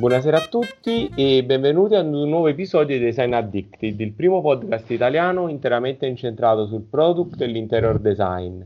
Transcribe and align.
Buonasera 0.00 0.36
a 0.36 0.46
tutti 0.46 1.10
e 1.16 1.42
benvenuti 1.42 1.96
ad 1.96 2.06
un 2.06 2.28
nuovo 2.28 2.46
episodio 2.46 2.96
di 2.96 3.02
Design 3.02 3.32
Addicted, 3.32 3.98
il 3.98 4.12
primo 4.12 4.40
podcast 4.40 4.88
italiano 4.92 5.48
interamente 5.48 6.06
incentrato 6.06 6.68
sul 6.68 6.82
product 6.82 7.40
e 7.40 7.46
l'interior 7.46 7.98
design. 7.98 8.62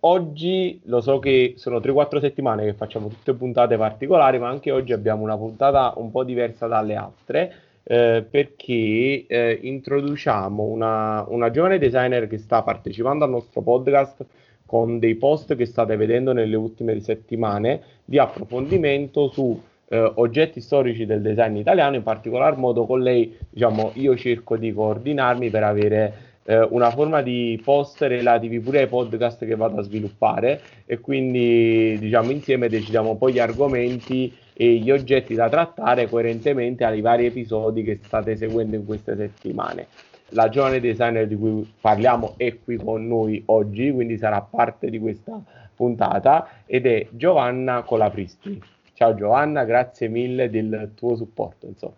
Oggi 0.00 0.80
lo 0.84 1.02
so 1.02 1.18
che 1.18 1.52
sono 1.58 1.80
3-4 1.80 2.20
settimane 2.20 2.64
che 2.64 2.72
facciamo 2.72 3.08
tutte 3.08 3.34
puntate 3.34 3.76
particolari, 3.76 4.38
ma 4.38 4.48
anche 4.48 4.70
oggi 4.70 4.94
abbiamo 4.94 5.22
una 5.22 5.36
puntata 5.36 5.92
un 5.96 6.10
po' 6.10 6.24
diversa 6.24 6.66
dalle 6.66 6.94
altre 6.94 7.52
eh, 7.82 8.26
perché 8.30 9.26
eh, 9.26 9.58
introduciamo 9.60 10.62
una, 10.62 11.26
una 11.28 11.50
giovane 11.50 11.76
designer 11.76 12.26
che 12.26 12.38
sta 12.38 12.62
partecipando 12.62 13.24
al 13.26 13.30
nostro 13.30 13.60
podcast 13.60 14.24
con 14.64 14.98
dei 14.98 15.16
post 15.16 15.56
che 15.56 15.66
state 15.66 15.94
vedendo 15.96 16.32
nelle 16.32 16.56
ultime 16.56 16.98
settimane 17.00 17.82
di 18.02 18.18
approfondimento 18.18 19.28
su 19.28 19.68
eh, 19.92 20.12
oggetti 20.14 20.60
storici 20.60 21.04
del 21.04 21.20
design 21.20 21.56
italiano, 21.56 21.96
in 21.96 22.04
particolar 22.04 22.56
modo 22.56 22.86
con 22.86 23.00
lei 23.00 23.36
diciamo, 23.50 23.90
io 23.94 24.16
cerco 24.16 24.56
di 24.56 24.72
coordinarmi 24.72 25.50
per 25.50 25.64
avere 25.64 26.12
eh, 26.44 26.60
una 26.70 26.90
forma 26.90 27.22
di 27.22 27.60
post 27.64 28.00
relativi 28.02 28.60
pure 28.60 28.82
ai 28.82 28.86
podcast 28.86 29.44
che 29.44 29.56
vado 29.56 29.80
a 29.80 29.82
sviluppare 29.82 30.60
e 30.86 31.00
quindi 31.00 31.98
diciamo 31.98 32.30
insieme 32.30 32.68
decidiamo 32.68 33.16
poi 33.16 33.32
gli 33.32 33.40
argomenti 33.40 34.32
e 34.52 34.74
gli 34.74 34.92
oggetti 34.92 35.34
da 35.34 35.48
trattare 35.48 36.08
coerentemente 36.08 36.84
ai 36.84 37.00
vari 37.00 37.26
episodi 37.26 37.82
che 37.82 37.98
state 38.00 38.36
seguendo 38.36 38.76
in 38.76 38.86
queste 38.86 39.16
settimane. 39.16 39.88
La 40.32 40.48
giovane 40.48 40.78
designer 40.78 41.26
di 41.26 41.34
cui 41.34 41.68
parliamo 41.80 42.34
è 42.36 42.56
qui 42.62 42.76
con 42.76 43.08
noi 43.08 43.42
oggi, 43.46 43.90
quindi 43.90 44.16
sarà 44.16 44.40
parte 44.40 44.88
di 44.88 45.00
questa 45.00 45.42
puntata 45.74 46.62
ed 46.66 46.86
è 46.86 47.08
Giovanna 47.10 47.82
Colapristi. 47.82 48.78
Ciao 49.02 49.14
Giovanna, 49.14 49.64
grazie 49.64 50.08
mille 50.08 50.50
del 50.50 50.92
tuo 50.94 51.16
supporto. 51.16 51.64
Insomma. 51.64 51.94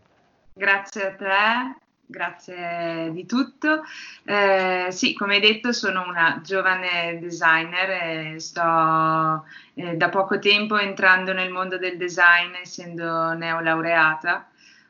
Grazie 0.52 1.04
a 1.04 1.14
te, 1.16 1.76
grazie 2.06 3.10
di 3.10 3.26
tutto. 3.26 3.82
Eh, 4.24 4.86
sì, 4.90 5.12
come 5.12 5.34
hai 5.34 5.40
detto, 5.40 5.72
sono 5.72 6.04
una 6.06 6.40
giovane 6.44 7.18
designer 7.18 7.90
e 8.34 8.38
sto 8.38 9.44
eh, 9.74 9.96
da 9.96 10.08
poco 10.10 10.38
tempo 10.38 10.78
entrando 10.78 11.32
nel 11.32 11.50
mondo 11.50 11.76
del 11.76 11.96
design, 11.96 12.54
essendo 12.62 13.32
neolaureata. 13.32 14.48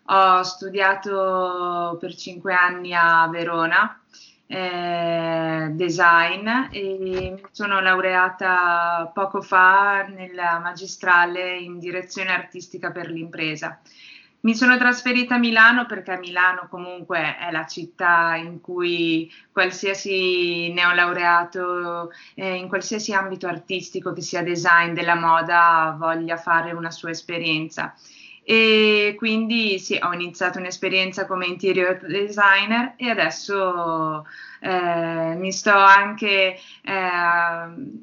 Ho 0.09 0.43
studiato 0.43 1.97
per 1.99 2.15
cinque 2.15 2.53
anni 2.53 2.93
a 2.93 3.27
Verona 3.29 4.02
eh, 4.53 5.69
design 5.71 6.47
e 6.71 7.41
sono 7.53 7.81
laureata 7.81 9.11
poco 9.15 9.41
fa 9.41 10.05
nella 10.07 10.59
magistrale 10.59 11.57
in 11.57 11.79
direzione 11.79 12.33
artistica 12.33 12.91
per 12.91 13.11
l'impresa. 13.11 13.81
Mi 14.41 14.55
sono 14.55 14.77
trasferita 14.77 15.37
a 15.37 15.39
Milano 15.39 15.87
perché 15.87 16.19
Milano 16.19 16.67
comunque 16.69 17.39
è 17.39 17.51
la 17.51 17.65
città 17.65 18.35
in 18.35 18.61
cui 18.61 19.31
qualsiasi 19.53 20.71
neolaureato 20.73 22.11
eh, 22.35 22.57
in 22.57 22.69
qualsiasi 22.69 23.15
ambito 23.15 23.47
artistico, 23.47 24.13
che 24.13 24.21
sia 24.21 24.43
design, 24.43 24.93
della 24.93 25.15
moda, 25.15 25.95
voglia 25.99 26.37
fare 26.37 26.73
una 26.73 26.91
sua 26.91 27.11
esperienza 27.11 27.95
e 28.45 29.15
quindi 29.17 29.79
sì, 29.79 29.99
ho 30.03 30.13
iniziato 30.13 30.59
un'esperienza 30.59 31.27
come 31.27 31.47
interior 31.47 32.01
designer 32.01 32.95
e 32.97 33.09
adesso 33.09 34.27
eh, 34.61 35.35
mi 35.37 35.53
sto 35.53 35.71
anche 35.71 36.57
eh, 36.57 36.93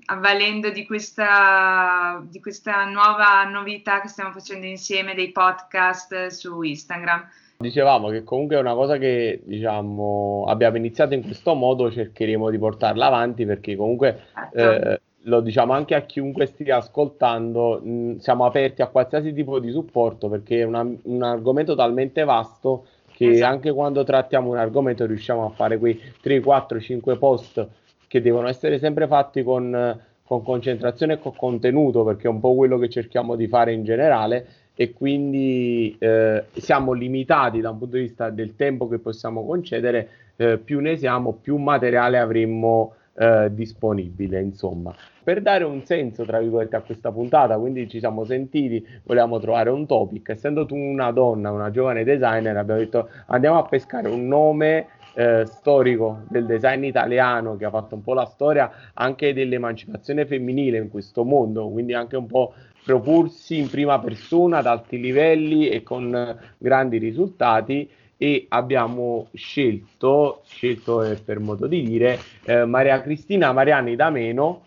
avvalendo 0.06 0.70
di 0.70 0.86
questa, 0.86 2.24
di 2.30 2.40
questa 2.40 2.86
nuova 2.86 3.44
novità 3.44 4.00
che 4.00 4.08
stiamo 4.08 4.32
facendo 4.32 4.66
insieme 4.66 5.14
dei 5.14 5.32
podcast 5.32 6.28
su 6.28 6.62
Instagram. 6.62 7.28
Dicevamo 7.58 8.08
che 8.08 8.24
comunque 8.24 8.56
è 8.56 8.60
una 8.60 8.74
cosa 8.74 8.98
che 8.98 9.42
diciamo 9.44 10.46
abbiamo 10.48 10.78
iniziato 10.78 11.14
in 11.14 11.24
questo 11.24 11.54
modo, 11.56 11.92
cercheremo 11.92 12.50
di 12.50 12.58
portarla 12.58 13.08
avanti 13.08 13.46
perché 13.46 13.76
comunque 13.76 14.28
certo. 14.34 14.58
eh, 14.60 15.02
lo 15.24 15.42
diciamo 15.42 15.74
anche 15.74 15.96
a 15.96 16.02
chiunque 16.02 16.46
stia 16.46 16.78
ascoltando, 16.78 17.82
mh, 17.84 18.18
siamo 18.18 18.46
aperti 18.46 18.82
a 18.82 18.88
qualsiasi 18.88 19.34
tipo 19.34 19.60
di 19.60 19.72
supporto 19.72 20.30
perché 20.30 20.60
è 20.60 20.64
una, 20.64 20.88
un 21.04 21.24
argomento 21.24 21.76
talmente 21.76 22.24
vasto 22.24 22.86
che 23.12 23.32
esatto. 23.32 23.54
anche 23.54 23.72
quando 23.74 24.04
trattiamo 24.04 24.50
un 24.50 24.58
argomento 24.58 25.06
riusciamo 25.06 25.46
a 25.46 25.50
fare 25.50 25.78
quei 25.78 26.00
3, 26.22 26.40
4, 26.40 26.80
5 26.80 27.18
post 27.18 27.68
che 28.08 28.22
devono 28.22 28.48
essere 28.48 28.80
sempre 28.80 29.08
fatti 29.08 29.44
con, 29.44 30.00
con 30.24 30.42
concentrazione 30.42 31.14
e 31.14 31.20
con 31.20 31.36
contenuto 31.36 32.04
perché 32.04 32.28
è 32.28 32.32
un 32.32 32.40
po' 32.40 32.56
quello 32.56 32.78
che 32.78 32.90
cerchiamo 32.90 33.36
di 33.36 33.48
fare 33.48 33.74
in 33.74 33.84
generale 33.84 34.48
e 34.74 34.94
quindi 34.94 35.94
eh, 36.00 36.46
siamo 36.54 36.94
limitati 36.94 37.60
da 37.60 37.72
un 37.72 37.80
punto 37.80 37.98
di 37.98 38.04
vista 38.04 38.30
del 38.30 38.56
tempo 38.56 38.88
che 38.88 39.00
possiamo 39.00 39.46
concedere, 39.46 40.10
eh, 40.38 40.58
più 40.58 40.80
ne 40.80 40.96
siamo, 40.96 41.34
più 41.34 41.58
materiale 41.58 42.18
avremmo 42.18 42.94
eh, 43.20 43.54
disponibile, 43.54 44.40
insomma. 44.40 44.96
Per 45.22 45.42
dare 45.42 45.66
un 45.66 45.84
senso, 45.84 46.24
tra 46.24 46.40
virgolette, 46.40 46.78
a 46.78 46.82
questa 46.82 47.12
puntata, 47.12 47.58
quindi 47.58 47.90
ci 47.90 48.00
siamo 48.00 48.24
sentiti, 48.24 48.86
volevamo 49.04 49.40
trovare 49.40 49.70
un 49.70 49.86
topic. 49.86 50.30
Essendo 50.30 50.66
tu 50.66 50.76
una 50.78 51.12
donna, 51.12 51.52
una 51.52 51.70
giovane 51.70 52.06
designer, 52.06 52.56
abbiamo 52.56 52.80
detto 52.80 53.10
andiamo 53.28 53.60
a 53.60 53.68
pescare 53.68 54.08
un 54.08 54.26
nome 54.26 54.88
eh, 55.16 55.44
storico 55.46 56.22
del 56.30 56.46
design 56.46 56.86
italiano 56.86 57.58
che 57.58 57.66
ha 57.66 57.70
fatto 57.70 57.96
un 57.96 58.04
po' 58.04 58.14
la 58.14 58.26
storia 58.26 58.72
anche 58.94 59.34
dell'emancipazione 59.34 60.26
femminile 60.26 60.78
in 60.78 60.90
questo 60.90 61.26
mondo, 61.26 61.70
quindi 61.70 61.94
anche 61.94 62.16
un 62.16 62.26
po' 62.26 62.54
proporsi 62.86 63.58
in 63.58 63.70
prima 63.70 64.00
persona 64.00 64.60
ad 64.60 64.66
alti 64.66 64.98
livelli 64.98 65.68
e 65.68 65.84
con 65.84 66.38
grandi 66.58 66.98
risultati 66.98 67.90
e 68.22 68.48
abbiamo 68.50 69.30
scelto, 69.34 70.44
scelto 70.46 71.04
eh, 71.04 71.16
per 71.16 71.40
modo 71.40 71.68
di 71.68 71.82
dire, 71.84 72.20
eh, 72.44 72.66
Maria 72.66 73.02
Cristina 73.02 73.54
Mariani 73.54 73.96
D'Ameno, 73.96 74.66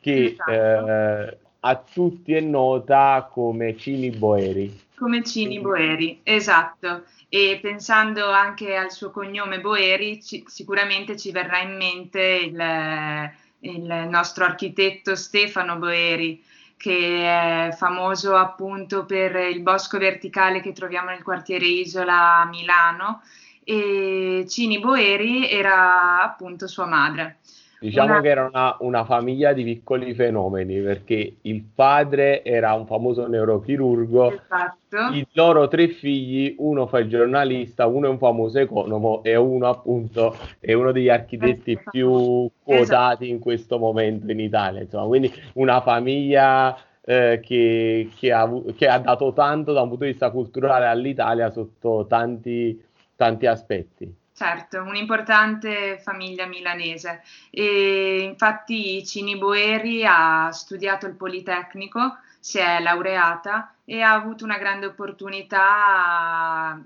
che 0.00 0.34
esatto. 0.36 0.50
eh, 0.50 1.38
a 1.60 1.76
tutti 1.76 2.34
è 2.34 2.40
nota 2.40 3.28
come 3.30 3.76
Cini 3.76 4.10
Boeri. 4.10 4.80
Come 4.96 5.22
Cini 5.22 5.60
Boeri, 5.60 6.18
esatto. 6.24 7.04
E 7.28 7.60
pensando 7.62 8.30
anche 8.30 8.74
al 8.74 8.90
suo 8.90 9.12
cognome 9.12 9.60
Boeri, 9.60 10.20
ci, 10.20 10.42
sicuramente 10.48 11.16
ci 11.16 11.30
verrà 11.30 11.60
in 11.60 11.76
mente 11.76 12.20
il, 12.20 13.30
il 13.60 14.08
nostro 14.10 14.44
architetto 14.44 15.14
Stefano 15.14 15.76
Boeri, 15.76 16.42
che 16.78 17.68
è 17.68 17.72
famoso 17.76 18.36
appunto 18.36 19.04
per 19.04 19.34
il 19.34 19.60
bosco 19.60 19.98
verticale 19.98 20.60
che 20.60 20.72
troviamo 20.72 21.10
nel 21.10 21.22
quartiere 21.22 21.66
Isola 21.66 22.36
a 22.36 22.46
Milano 22.46 23.20
e 23.64 24.46
Cini 24.48 24.78
Boeri 24.78 25.50
era 25.50 26.22
appunto 26.22 26.66
sua 26.66 26.86
madre. 26.86 27.40
Diciamo 27.80 28.12
una... 28.12 28.20
che 28.20 28.28
era 28.28 28.46
una, 28.46 28.76
una, 28.80 29.04
famiglia 29.04 29.52
di 29.52 29.62
piccoli 29.62 30.12
fenomeni 30.14 30.80
perché 30.80 31.36
il 31.42 31.62
padre 31.62 32.42
era 32.42 32.72
un 32.74 32.86
famoso 32.86 33.28
neurochirurgo, 33.28 34.32
esatto. 34.32 35.14
i 35.14 35.24
loro 35.32 35.68
tre 35.68 35.88
figli, 35.88 36.56
uno 36.58 36.88
fa 36.88 36.98
il 36.98 37.08
giornalista, 37.08 37.86
uno 37.86 38.06
è 38.06 38.10
un 38.10 38.18
famoso 38.18 38.58
economo 38.58 39.22
e 39.22 39.36
uno 39.36 39.68
appunto 39.68 40.36
è 40.58 40.72
uno 40.72 40.90
degli 40.90 41.08
architetti 41.08 41.72
esatto. 41.72 41.90
più 41.90 42.50
quotati 42.64 42.82
esatto. 42.82 43.24
in 43.24 43.38
questo 43.38 43.78
momento 43.78 44.30
in 44.30 44.40
Italia. 44.40 44.80
Insomma, 44.80 45.06
quindi 45.06 45.32
una 45.54 45.80
famiglia 45.80 46.76
eh, 47.08 47.40
che, 47.42 48.10
che, 48.14 48.32
ha, 48.32 48.50
che, 48.76 48.88
ha, 48.88 48.98
dato 48.98 49.32
tanto 49.32 49.72
da 49.72 49.82
un 49.82 49.88
punto 49.88 50.04
di 50.04 50.10
vista 50.10 50.30
culturale 50.30 50.86
all'Italia 50.86 51.48
sotto 51.50 52.06
tanti, 52.08 52.84
tanti 53.14 53.46
aspetti. 53.46 54.17
Certo, 54.38 54.80
un'importante 54.82 55.98
famiglia 55.98 56.46
milanese. 56.46 57.24
E 57.50 58.20
infatti 58.20 59.04
Cini 59.04 59.36
Boeri 59.36 60.06
ha 60.06 60.52
studiato 60.52 61.06
il 61.06 61.14
Politecnico, 61.14 62.18
si 62.38 62.58
è 62.58 62.78
laureata 62.78 63.74
e 63.84 64.00
ha 64.00 64.12
avuto 64.12 64.44
una 64.44 64.56
grande 64.56 64.86
opportunità, 64.86 66.80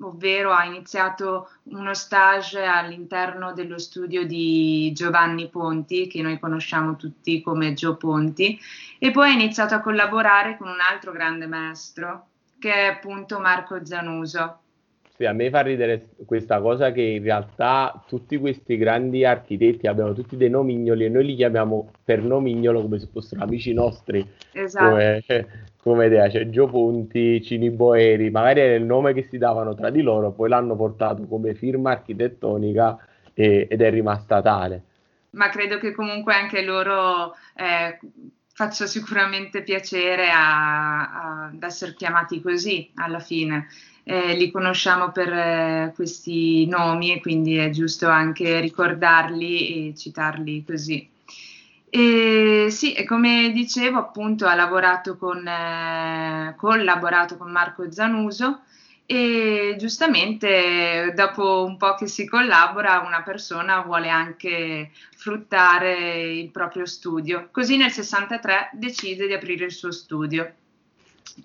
ovvero 0.00 0.52
ha 0.52 0.66
iniziato 0.66 1.48
uno 1.70 1.94
stage 1.94 2.62
all'interno 2.62 3.54
dello 3.54 3.78
studio 3.78 4.26
di 4.26 4.92
Giovanni 4.92 5.48
Ponti, 5.48 6.08
che 6.08 6.20
noi 6.20 6.38
conosciamo 6.38 6.96
tutti 6.96 7.40
come 7.40 7.72
Gio 7.72 7.96
Ponti, 7.96 8.60
e 8.98 9.10
poi 9.12 9.30
ha 9.30 9.32
iniziato 9.32 9.74
a 9.74 9.80
collaborare 9.80 10.58
con 10.58 10.68
un 10.68 10.80
altro 10.80 11.10
grande 11.10 11.46
maestro, 11.46 12.26
che 12.58 12.70
è 12.70 12.84
appunto 12.88 13.40
Marco 13.40 13.82
Zanuso 13.82 14.58
sì, 15.22 15.26
a 15.26 15.32
me 15.32 15.50
fa 15.50 15.60
ridere 15.60 16.08
questa 16.26 16.60
cosa 16.60 16.90
che 16.90 17.00
in 17.00 17.22
realtà 17.22 18.02
tutti 18.08 18.36
questi 18.38 18.76
grandi 18.76 19.24
architetti 19.24 19.86
abbiamo 19.86 20.12
tutti 20.14 20.36
dei 20.36 20.50
nomignoli 20.50 21.04
e 21.04 21.08
noi 21.08 21.24
li 21.26 21.36
chiamiamo 21.36 21.92
per 22.04 22.22
nomignolo 22.22 22.82
come 22.82 22.98
se 22.98 23.08
fossero 23.12 23.42
amici 23.42 23.72
nostri. 23.72 24.28
Esatto. 24.52 24.90
Come, 24.90 25.24
come 25.80 26.06
idea, 26.06 26.28
c'è 26.28 26.48
Gio 26.48 26.66
Ponti, 26.66 27.40
Cini 27.42 27.70
Boeri, 27.70 28.30
magari 28.30 28.60
era 28.60 28.74
il 28.74 28.84
nome 28.84 29.12
che 29.12 29.28
si 29.30 29.38
davano 29.38 29.74
tra 29.74 29.90
di 29.90 30.02
loro, 30.02 30.32
poi 30.32 30.48
l'hanno 30.48 30.74
portato 30.74 31.24
come 31.26 31.54
firma 31.54 31.92
architettonica 31.92 32.98
e, 33.32 33.68
ed 33.70 33.80
è 33.80 33.90
rimasta 33.90 34.42
tale. 34.42 34.82
Ma 35.30 35.48
credo 35.50 35.78
che 35.78 35.92
comunque 35.92 36.34
anche 36.34 36.62
loro 36.62 37.34
eh, 37.54 37.98
faccia 38.52 38.86
sicuramente 38.86 39.62
piacere 39.62 40.30
a, 40.30 41.00
a, 41.00 41.44
ad 41.44 41.62
essere 41.62 41.94
chiamati 41.94 42.40
così 42.42 42.90
alla 42.96 43.20
fine. 43.20 43.68
Eh, 44.04 44.34
li 44.34 44.50
conosciamo 44.50 45.12
per 45.12 45.32
eh, 45.32 45.92
questi 45.94 46.66
nomi 46.66 47.12
e 47.12 47.20
quindi 47.20 47.56
è 47.56 47.70
giusto 47.70 48.08
anche 48.08 48.60
ricordarli 48.60 49.88
e 49.88 49.94
citarli 49.94 50.64
così. 50.64 51.08
E 51.94 52.68
sì, 52.70 52.94
e 52.94 53.04
come 53.04 53.50
dicevo, 53.52 53.98
appunto, 53.98 54.46
ha 54.46 54.54
lavorato 54.54 55.16
con, 55.18 55.46
eh, 55.46 56.54
collaborato 56.56 57.36
con 57.36 57.50
Marco 57.50 57.90
Zanuso 57.92 58.62
e 59.04 59.76
giustamente 59.78 61.12
dopo 61.14 61.64
un 61.64 61.76
po' 61.76 61.94
che 61.94 62.06
si 62.06 62.26
collabora 62.26 63.02
una 63.04 63.22
persona 63.22 63.80
vuole 63.82 64.08
anche 64.08 64.90
fruttare 65.16 66.32
il 66.32 66.50
proprio 66.50 66.86
studio. 66.86 67.48
Così 67.50 67.76
nel 67.76 67.90
63 67.90 68.70
decide 68.72 69.26
di 69.26 69.34
aprire 69.34 69.66
il 69.66 69.72
suo 69.72 69.90
studio. 69.92 70.50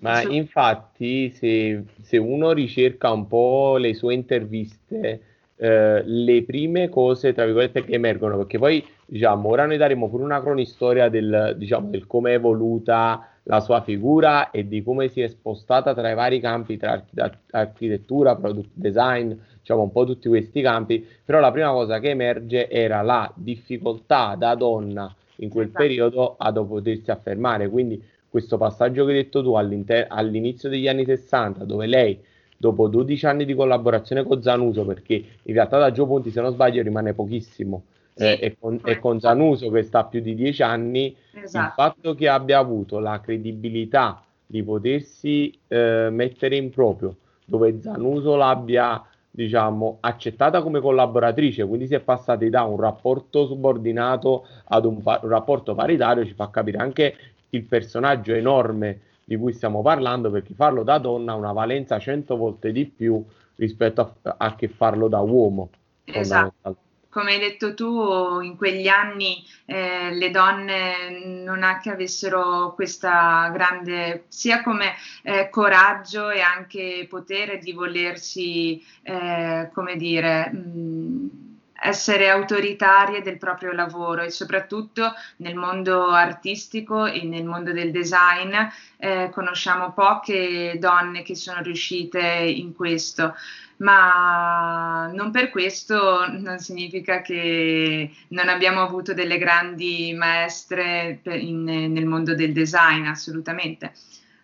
Ma 0.00 0.20
Su... 0.20 0.30
infatti 0.32 1.30
se, 1.30 1.84
se, 2.02 2.16
uno 2.18 2.52
ricerca 2.52 3.10
un 3.10 3.26
po' 3.26 3.76
le 3.78 3.94
sue 3.94 4.14
interviste, 4.14 5.22
eh, 5.56 6.02
le 6.04 6.42
prime 6.44 6.88
cose, 6.88 7.32
tra 7.32 7.44
virgolette, 7.44 7.84
che 7.84 7.94
emergono, 7.94 8.36
perché 8.36 8.58
poi 8.58 8.84
diciamo, 9.04 9.48
ora 9.48 9.66
noi 9.66 9.76
daremo 9.76 10.08
pure 10.08 10.22
una 10.22 10.40
cronistoria 10.40 11.08
del, 11.08 11.54
diciamo, 11.56 11.88
del 11.88 12.06
come 12.06 12.30
è 12.30 12.34
evoluta 12.34 13.28
la 13.44 13.60
sua 13.60 13.80
figura 13.82 14.50
e 14.50 14.68
di 14.68 14.82
come 14.82 15.08
si 15.08 15.22
è 15.22 15.28
spostata 15.28 15.94
tra 15.94 16.10
i 16.10 16.14
vari 16.14 16.38
campi, 16.38 16.76
tra 16.76 17.02
architettura, 17.50 18.36
product 18.36 18.70
design, 18.74 19.32
diciamo 19.58 19.82
un 19.82 19.90
po' 19.90 20.04
tutti 20.04 20.28
questi 20.28 20.60
campi, 20.60 21.04
però 21.24 21.40
la 21.40 21.50
prima 21.50 21.70
cosa 21.70 21.98
che 21.98 22.10
emerge 22.10 22.68
era 22.68 23.00
la 23.00 23.30
difficoltà 23.34 24.34
da 24.36 24.54
donna 24.54 25.12
in 25.36 25.48
quel 25.48 25.66
esatto. 25.66 25.82
periodo 25.82 26.36
a 26.36 26.52
potersi 26.52 27.10
affermare, 27.10 27.68
quindi 27.68 28.02
questo 28.28 28.56
passaggio 28.56 29.04
che 29.04 29.12
hai 29.12 29.22
detto 29.22 29.42
tu 29.42 29.54
all'inizio 29.54 30.68
degli 30.68 30.88
anni 30.88 31.04
60, 31.04 31.64
dove 31.64 31.86
lei 31.86 32.20
dopo 32.56 32.88
12 32.88 33.26
anni 33.26 33.44
di 33.44 33.54
collaborazione 33.54 34.24
con 34.24 34.42
Zanuso, 34.42 34.84
perché 34.84 35.14
in 35.14 35.54
realtà 35.54 35.78
da 35.78 35.92
Gio 35.92 36.06
Ponti, 36.06 36.30
se 36.30 36.40
non 36.40 36.52
sbaglio, 36.52 36.82
rimane 36.82 37.14
pochissimo, 37.14 37.84
sì, 38.14 38.24
eh, 38.24 38.38
e, 38.40 38.56
con, 38.58 38.80
e, 38.84 38.98
con, 38.98 39.20
Zanuso 39.20 39.70
che 39.70 39.82
sta 39.82 40.04
più 40.04 40.20
di 40.20 40.34
10 40.34 40.62
anni, 40.62 41.16
esatto. 41.32 41.66
il 41.66 41.72
fatto 41.74 42.14
che 42.14 42.28
abbia 42.28 42.58
avuto 42.58 42.98
la 42.98 43.20
credibilità 43.20 44.22
di 44.44 44.62
potersi 44.62 45.56
eh, 45.68 46.08
mettere 46.10 46.56
in 46.56 46.70
proprio, 46.70 47.16
dove 47.44 47.80
Zanuso 47.80 48.34
l'abbia 48.34 49.04
diciamo, 49.30 49.98
accettata 50.00 50.62
come 50.62 50.80
collaboratrice, 50.80 51.64
quindi 51.64 51.86
si 51.86 51.94
è 51.94 52.00
passati 52.00 52.50
da 52.50 52.64
un 52.64 52.80
rapporto 52.80 53.46
subordinato 53.46 54.46
ad 54.64 54.84
un, 54.84 55.00
pa- 55.00 55.20
un 55.22 55.28
rapporto 55.28 55.76
paritario, 55.76 56.26
ci 56.26 56.34
fa 56.34 56.50
capire 56.50 56.78
anche 56.78 57.14
il 57.50 57.64
personaggio 57.64 58.32
enorme 58.32 59.00
di 59.24 59.36
cui 59.36 59.52
stiamo 59.52 59.82
parlando, 59.82 60.30
perché 60.30 60.54
farlo 60.54 60.82
da 60.82 60.98
donna 60.98 61.32
ha 61.32 61.36
una 61.36 61.52
valenza 61.52 61.98
cento 61.98 62.36
volte 62.36 62.72
di 62.72 62.86
più 62.86 63.22
rispetto 63.56 64.16
a, 64.22 64.34
a 64.38 64.54
che 64.54 64.68
farlo 64.68 65.08
da 65.08 65.20
uomo. 65.20 65.70
Esatto. 66.04 66.76
Come 67.10 67.32
hai 67.32 67.38
detto 67.38 67.74
tu, 67.74 68.40
in 68.40 68.56
quegli 68.56 68.86
anni 68.86 69.42
eh, 69.64 70.12
le 70.12 70.30
donne 70.30 71.42
non 71.42 71.62
è 71.62 71.78
che 71.82 71.90
avessero 71.90 72.74
questa 72.74 73.50
grande, 73.52 74.24
sia 74.28 74.62
come 74.62 74.92
eh, 75.22 75.48
coraggio 75.50 76.30
e 76.30 76.40
anche 76.40 77.06
potere 77.08 77.58
di 77.58 77.72
volersi, 77.72 78.82
eh, 79.02 79.70
come 79.72 79.96
dire, 79.96 80.50
mh, 80.50 81.47
essere 81.80 82.28
autoritarie 82.28 83.22
del 83.22 83.38
proprio 83.38 83.72
lavoro 83.72 84.22
e 84.22 84.30
soprattutto 84.30 85.12
nel 85.36 85.54
mondo 85.54 86.08
artistico 86.08 87.06
e 87.06 87.22
nel 87.24 87.44
mondo 87.44 87.72
del 87.72 87.90
design 87.90 88.54
eh, 88.96 89.30
conosciamo 89.32 89.92
poche 89.92 90.76
donne 90.78 91.22
che 91.22 91.36
sono 91.36 91.62
riuscite 91.62 92.20
in 92.20 92.74
questo. 92.74 93.34
Ma 93.78 95.08
non 95.12 95.30
per 95.30 95.50
questo 95.50 96.26
non 96.28 96.58
significa 96.58 97.22
che 97.22 98.10
non 98.28 98.48
abbiamo 98.48 98.82
avuto 98.82 99.14
delle 99.14 99.38
grandi 99.38 100.12
maestre 100.14 101.20
in, 101.24 101.62
nel 101.62 102.06
mondo 102.06 102.34
del 102.34 102.52
design, 102.52 103.06
assolutamente 103.06 103.92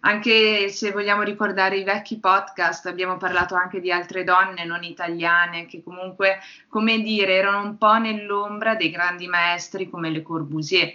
anche 0.06 0.68
se 0.68 0.92
vogliamo 0.92 1.22
ricordare 1.22 1.78
i 1.78 1.84
vecchi 1.84 2.18
podcast, 2.18 2.86
abbiamo 2.86 3.16
parlato 3.16 3.54
anche 3.54 3.80
di 3.80 3.90
altre 3.90 4.22
donne 4.22 4.64
non 4.66 4.82
italiane 4.82 5.64
che 5.64 5.82
comunque, 5.82 6.40
come 6.68 7.00
dire, 7.00 7.34
erano 7.34 7.62
un 7.62 7.78
po' 7.78 7.96
nell'ombra 7.96 8.74
dei 8.74 8.90
grandi 8.90 9.26
maestri 9.26 9.88
come 9.88 10.10
Le 10.10 10.20
Corbusier. 10.20 10.92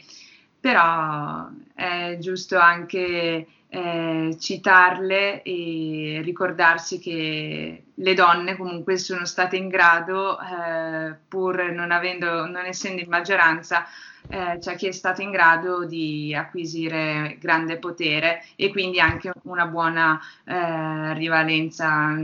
Però 0.59 1.47
è 1.73 2.17
giusto 2.19 2.59
anche 2.59 3.47
eh, 3.67 4.35
citarle 4.39 5.41
e 5.41 6.21
ricordarsi 6.23 6.99
che 6.99 7.83
le 7.93 8.13
donne 8.13 8.57
comunque 8.57 8.97
sono 8.97 9.25
state 9.25 9.55
in 9.57 9.69
grado, 9.69 10.37
eh, 10.39 11.15
pur 11.27 11.71
non, 11.71 11.91
avendo, 11.91 12.45
non 12.45 12.65
essendo 12.65 13.01
in 13.01 13.09
maggioranza, 13.09 13.85
eh, 14.29 14.59
c'è 14.59 14.75
chi 14.75 14.87
è 14.87 14.91
stato 14.91 15.21
in 15.21 15.31
grado 15.31 15.85
di 15.85 16.35
acquisire 16.35 17.37
grande 17.39 17.77
potere 17.77 18.43
e 18.55 18.69
quindi 18.69 18.99
anche 18.99 19.31
una 19.43 19.65
buona 19.65 20.19
eh, 20.45 21.13
rivalenza 21.15 22.15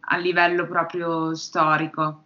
a 0.00 0.16
livello 0.16 0.66
proprio 0.66 1.34
storico. 1.34 2.24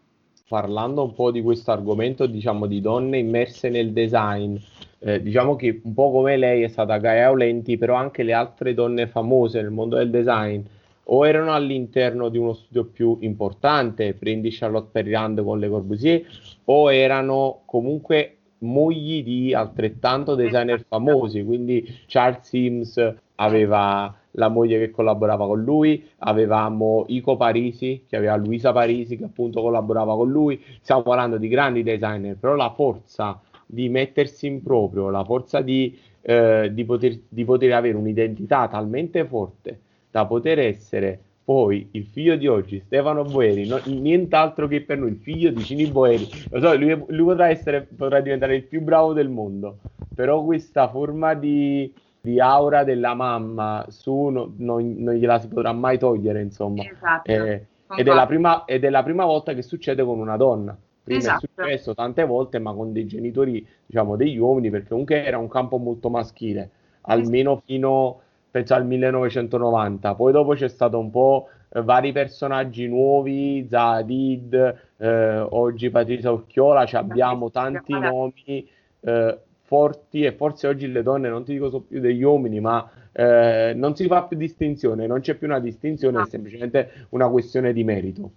Parlando 0.48 1.04
un 1.04 1.14
po' 1.14 1.30
di 1.30 1.42
questo 1.42 1.72
argomento, 1.72 2.26
diciamo 2.26 2.66
di 2.66 2.80
donne 2.80 3.18
immerse 3.18 3.68
nel 3.68 3.92
design, 3.92 4.56
eh, 4.98 5.22
diciamo 5.22 5.56
che 5.56 5.80
un 5.82 5.94
po' 5.94 6.10
come 6.10 6.36
lei 6.36 6.62
è 6.62 6.68
stata 6.68 6.96
Gaia 6.98 7.26
Aulenti, 7.26 7.76
però 7.76 7.94
anche 7.94 8.22
le 8.22 8.32
altre 8.32 8.72
donne 8.72 9.06
famose 9.08 9.60
nel 9.60 9.70
mondo 9.70 9.96
del 9.96 10.10
design 10.10 10.62
o 11.04 11.26
erano 11.26 11.52
all'interno 11.52 12.28
di 12.28 12.38
uno 12.38 12.52
studio 12.54 12.84
più 12.84 13.18
importante, 13.20 14.14
prendi 14.14 14.50
Charlotte 14.50 14.88
Perriand 14.92 15.42
con 15.42 15.58
Le 15.58 15.68
Corbusier, 15.68 16.22
o 16.64 16.92
erano 16.92 17.62
comunque 17.66 18.36
mogli 18.62 19.22
di 19.22 19.54
altrettanto 19.54 20.34
designer 20.34 20.84
famosi, 20.86 21.44
quindi 21.44 21.84
Charles 22.06 22.46
Sims 22.46 23.14
aveva 23.36 24.14
la 24.32 24.48
moglie 24.48 24.78
che 24.78 24.90
collaborava 24.90 25.46
con 25.46 25.62
lui, 25.62 26.08
avevamo 26.18 27.04
Ico 27.08 27.36
Parisi, 27.36 28.04
che 28.08 28.16
aveva 28.16 28.36
Luisa 28.36 28.72
Parisi 28.72 29.16
che 29.16 29.24
appunto 29.24 29.60
collaborava 29.60 30.14
con 30.14 30.30
lui, 30.30 30.62
stiamo 30.80 31.02
parlando 31.02 31.36
di 31.38 31.48
grandi 31.48 31.82
designer, 31.82 32.36
però 32.36 32.54
la 32.54 32.70
forza 32.70 33.40
di 33.66 33.88
mettersi 33.88 34.46
in 34.46 34.62
proprio, 34.62 35.10
la 35.10 35.24
forza 35.24 35.60
di, 35.60 35.98
eh, 36.20 36.70
di, 36.72 36.84
poter, 36.84 37.18
di 37.28 37.44
poter 37.44 37.72
avere 37.72 37.96
un'identità 37.96 38.68
talmente 38.68 39.24
forte 39.26 39.80
da 40.10 40.26
poter 40.26 40.58
essere 40.58 41.20
poi 41.44 41.88
il 41.92 42.06
figlio 42.06 42.36
di 42.36 42.46
oggi, 42.46 42.80
Stefano 42.86 43.24
Boeri, 43.24 43.66
no, 43.66 43.80
nient'altro 43.86 44.68
che 44.68 44.82
per 44.82 44.98
noi 44.98 45.10
il 45.10 45.16
figlio 45.16 45.50
di 45.50 45.62
Cini 45.62 45.86
Boeri. 45.86 46.28
Lo 46.50 46.60
so, 46.60 46.76
lui, 46.76 47.04
lui 47.08 47.24
potrà, 47.24 47.48
essere, 47.48 47.82
potrà 47.82 48.20
diventare 48.20 48.56
il 48.56 48.64
più 48.64 48.80
bravo 48.80 49.12
del 49.12 49.28
mondo, 49.28 49.78
però 50.14 50.44
questa 50.44 50.88
forma 50.88 51.34
di, 51.34 51.92
di 52.20 52.38
aura 52.38 52.84
della 52.84 53.14
mamma 53.14 53.84
su 53.88 54.28
no, 54.28 54.52
non, 54.58 54.94
non, 54.98 55.14
gliela 55.14 55.40
si 55.40 55.48
potrà 55.48 55.72
mai 55.72 55.98
togliere, 55.98 56.40
insomma. 56.40 56.84
Esatto. 56.84 57.30
Eh, 57.30 57.66
ed, 57.96 58.08
è 58.08 58.26
prima, 58.26 58.64
ed, 58.64 58.84
è 58.84 58.90
la 58.90 59.02
prima, 59.02 59.24
volta 59.24 59.52
che 59.52 59.62
succede 59.62 60.04
con 60.04 60.20
una 60.20 60.36
donna. 60.36 60.76
Prima 61.02 61.18
esatto. 61.18 61.46
è 61.46 61.48
successo 61.62 61.94
tante 61.94 62.24
volte, 62.24 62.60
ma 62.60 62.72
con 62.72 62.92
dei 62.92 63.06
genitori, 63.06 63.66
diciamo, 63.84 64.14
degli 64.14 64.38
uomini, 64.38 64.70
perché 64.70 64.90
comunque 64.90 65.24
era 65.24 65.38
un 65.38 65.48
campo 65.48 65.78
molto 65.78 66.08
maschile, 66.08 66.70
almeno 67.02 67.60
fino 67.64 68.20
penso 68.52 68.74
al 68.74 68.86
1990. 68.86 70.14
Poi 70.14 70.30
dopo 70.30 70.52
c'è 70.52 70.68
stato 70.68 70.98
un 70.98 71.10
po' 71.10 71.48
eh, 71.70 71.82
vari 71.82 72.12
personaggi 72.12 72.86
nuovi, 72.86 73.66
Zadid, 73.68 74.90
eh, 74.98 75.38
oggi 75.38 75.90
Patrizia 75.90 76.30
Occhiola, 76.30 76.86
abbiamo 76.92 77.50
tanti 77.50 77.98
nomi 77.98 78.68
eh, 79.00 79.38
forti 79.62 80.22
e 80.22 80.32
forse 80.32 80.66
oggi 80.66 80.92
le 80.92 81.02
donne, 81.02 81.30
non 81.30 81.44
ti 81.44 81.54
dico 81.54 81.70
sono 81.70 81.84
più 81.88 81.98
degli 81.98 82.22
uomini, 82.22 82.60
ma 82.60 82.88
eh, 83.10 83.72
non 83.74 83.96
si 83.96 84.06
fa 84.06 84.24
più 84.24 84.36
distinzione, 84.36 85.06
non 85.06 85.20
c'è 85.20 85.34
più 85.34 85.46
una 85.46 85.58
distinzione, 85.58 86.20
è 86.20 86.26
semplicemente 86.26 87.06
una 87.10 87.28
questione 87.28 87.72
di 87.72 87.82
merito. 87.82 88.30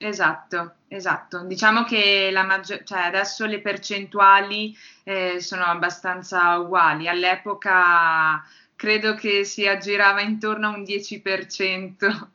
Esatto, 0.00 0.74
esatto. 0.86 1.42
Diciamo 1.44 1.82
che 1.82 2.30
la 2.32 2.44
maggior, 2.44 2.84
cioè 2.84 3.00
adesso 3.00 3.44
le 3.46 3.60
percentuali 3.60 4.72
eh, 5.02 5.40
sono 5.40 5.64
abbastanza 5.64 6.56
uguali. 6.56 7.08
All'epoca 7.08 8.40
credo 8.78 9.14
che 9.14 9.42
si 9.42 9.66
aggirava 9.66 10.20
intorno 10.20 10.68
a 10.68 10.76
un 10.76 10.84
10%. 10.84 12.28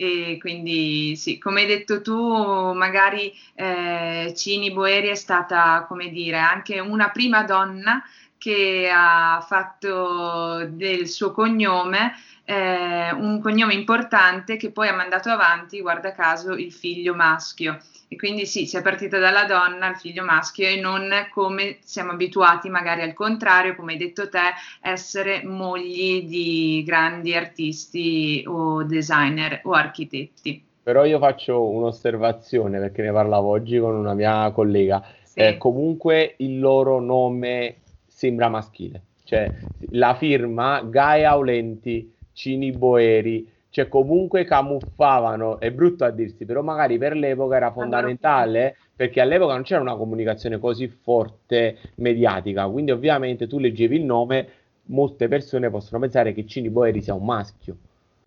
E 0.00 0.36
quindi 0.38 1.16
sì, 1.16 1.38
come 1.38 1.62
hai 1.62 1.66
detto 1.66 2.00
tu, 2.00 2.72
magari 2.72 3.34
eh, 3.56 4.32
Cini 4.36 4.70
Boeri 4.72 5.08
è 5.08 5.16
stata, 5.16 5.86
come 5.88 6.10
dire, 6.10 6.38
anche 6.38 6.78
una 6.78 7.10
prima 7.10 7.42
donna 7.42 8.00
che 8.38 8.88
ha 8.94 9.44
fatto 9.44 10.64
del 10.70 11.08
suo 11.08 11.32
cognome 11.32 12.14
eh, 12.48 13.12
un 13.12 13.40
cognome 13.42 13.74
importante 13.74 14.56
che 14.56 14.70
poi 14.70 14.88
ha 14.88 14.94
mandato 14.94 15.28
avanti, 15.28 15.82
guarda 15.82 16.12
caso, 16.12 16.54
il 16.54 16.72
figlio 16.72 17.14
maschio. 17.14 17.78
E 18.08 18.16
quindi 18.16 18.46
sì, 18.46 18.64
si 18.64 18.78
è 18.78 18.80
partito 18.80 19.18
dalla 19.18 19.44
donna 19.44 19.86
al 19.86 19.98
figlio 19.98 20.24
maschio 20.24 20.66
e 20.66 20.80
non 20.80 21.10
come 21.30 21.76
siamo 21.80 22.12
abituati 22.12 22.70
magari 22.70 23.02
al 23.02 23.12
contrario, 23.12 23.76
come 23.76 23.92
hai 23.92 23.98
detto 23.98 24.30
te, 24.30 24.54
essere 24.80 25.44
mogli 25.44 26.24
di 26.26 26.82
grandi 26.86 27.34
artisti 27.34 28.42
o 28.46 28.82
designer 28.82 29.60
o 29.64 29.72
architetti. 29.72 30.64
Però 30.82 31.04
io 31.04 31.18
faccio 31.18 31.68
un'osservazione 31.68 32.78
perché 32.78 33.02
ne 33.02 33.12
parlavo 33.12 33.50
oggi 33.50 33.78
con 33.78 33.94
una 33.94 34.14
mia 34.14 34.50
collega. 34.52 35.04
Sì. 35.22 35.40
Eh, 35.40 35.58
comunque 35.58 36.36
il 36.38 36.58
loro 36.58 36.98
nome 36.98 37.76
sembra 38.06 38.48
maschile, 38.48 39.02
cioè 39.24 39.52
la 39.90 40.14
firma 40.14 40.80
Gaia 40.82 41.32
Aulenti 41.32 42.16
Cini 42.38 42.70
Boeri, 42.70 43.50
cioè 43.68 43.88
comunque 43.88 44.44
camuffavano, 44.44 45.58
è 45.58 45.72
brutto 45.72 46.04
a 46.04 46.10
dirsi, 46.10 46.44
però 46.44 46.62
magari 46.62 46.96
per 46.96 47.16
l'epoca 47.16 47.56
era 47.56 47.72
fondamentale 47.72 48.76
perché 48.94 49.20
all'epoca 49.20 49.54
non 49.54 49.64
c'era 49.64 49.80
una 49.80 49.96
comunicazione 49.96 50.60
così 50.60 50.86
forte 50.86 51.78
mediatica, 51.96 52.68
quindi 52.68 52.92
ovviamente 52.92 53.48
tu 53.48 53.58
leggevi 53.58 53.96
il 53.96 54.04
nome, 54.04 54.48
molte 54.84 55.26
persone 55.26 55.68
possono 55.68 56.00
pensare 56.00 56.32
che 56.32 56.46
Cini 56.46 56.70
Boeri 56.70 57.02
sia 57.02 57.14
un 57.14 57.24
maschio. 57.24 57.76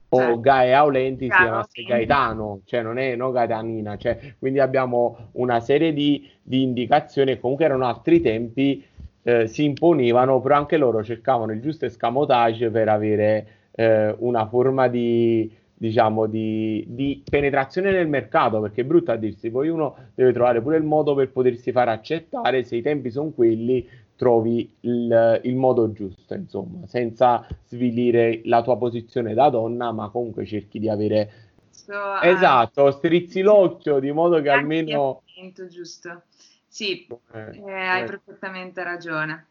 O 0.09 0.17
certo. 0.17 0.39
Gaia 0.41 0.79
Aulenti 0.79 1.29
si 1.29 1.31
chiamasse 1.33 1.83
Gaetano, 1.83 2.59
cioè 2.65 2.81
non 2.81 2.97
è 2.97 3.15
no 3.15 3.31
Gaetanina, 3.31 3.95
cioè, 3.95 4.35
quindi 4.37 4.59
abbiamo 4.59 5.29
una 5.33 5.61
serie 5.61 5.93
di, 5.93 6.29
di 6.41 6.63
indicazioni, 6.63 7.39
comunque 7.39 7.63
erano 7.63 7.85
altri 7.85 8.19
tempi, 8.19 8.85
eh, 9.23 9.47
si 9.47 9.63
imponevano, 9.63 10.41
però 10.41 10.55
anche 10.55 10.75
loro 10.75 11.01
cercavano 11.01 11.53
il 11.53 11.61
giusto 11.61 11.85
escamotage 11.85 12.69
per 12.69 12.89
avere 12.89 13.59
eh, 13.71 14.15
una 14.19 14.47
forma 14.47 14.87
di, 14.87 15.51
diciamo, 15.73 16.27
di, 16.27 16.83
di, 16.87 17.23
penetrazione 17.27 17.91
nel 17.91 18.07
mercato, 18.07 18.61
perché 18.61 18.81
è 18.81 18.85
brutto 18.85 19.11
a 19.11 19.15
dirsi, 19.15 19.49
poi 19.49 19.69
uno 19.69 19.95
deve 20.13 20.31
trovare 20.33 20.61
pure 20.61 20.77
il 20.77 20.83
modo 20.83 21.15
per 21.15 21.31
potersi 21.31 21.71
far 21.71 21.89
accettare, 21.89 22.63
se 22.63 22.75
i 22.75 22.81
tempi 22.81 23.09
sono 23.09 23.31
quelli, 23.31 23.87
trovi 24.15 24.71
il, 24.81 25.41
il, 25.43 25.55
modo 25.55 25.91
giusto, 25.91 26.35
insomma, 26.35 26.85
senza 26.85 27.47
svilire 27.65 28.41
la 28.43 28.61
tua 28.61 28.77
posizione 28.77 29.33
da 29.33 29.49
donna, 29.49 29.91
ma 29.91 30.09
comunque 30.09 30.45
cerchi 30.45 30.77
di 30.77 30.89
avere... 30.89 31.31
So, 31.71 32.21
esatto, 32.21 32.83
uh, 32.83 32.91
strizzi 32.91 33.41
l'occhio 33.41 33.97
di 33.97 34.11
modo 34.11 34.39
che 34.39 34.49
almeno... 34.49 35.23
Giusto. 35.67 36.21
Sì, 36.67 37.07
eh, 37.33 37.61
eh, 37.65 37.71
hai 37.73 38.03
eh. 38.03 38.05
perfettamente 38.05 38.83
ragione. 38.83 39.47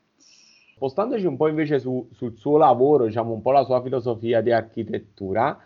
Spostandoci 0.81 1.27
un 1.27 1.37
po' 1.37 1.47
invece 1.47 1.79
su, 1.79 2.09
sul 2.11 2.39
suo 2.39 2.57
lavoro, 2.57 3.05
diciamo 3.05 3.35
un 3.35 3.43
po' 3.43 3.51
la 3.51 3.65
sua 3.65 3.83
filosofia 3.83 4.41
di 4.41 4.51
architettura, 4.51 5.59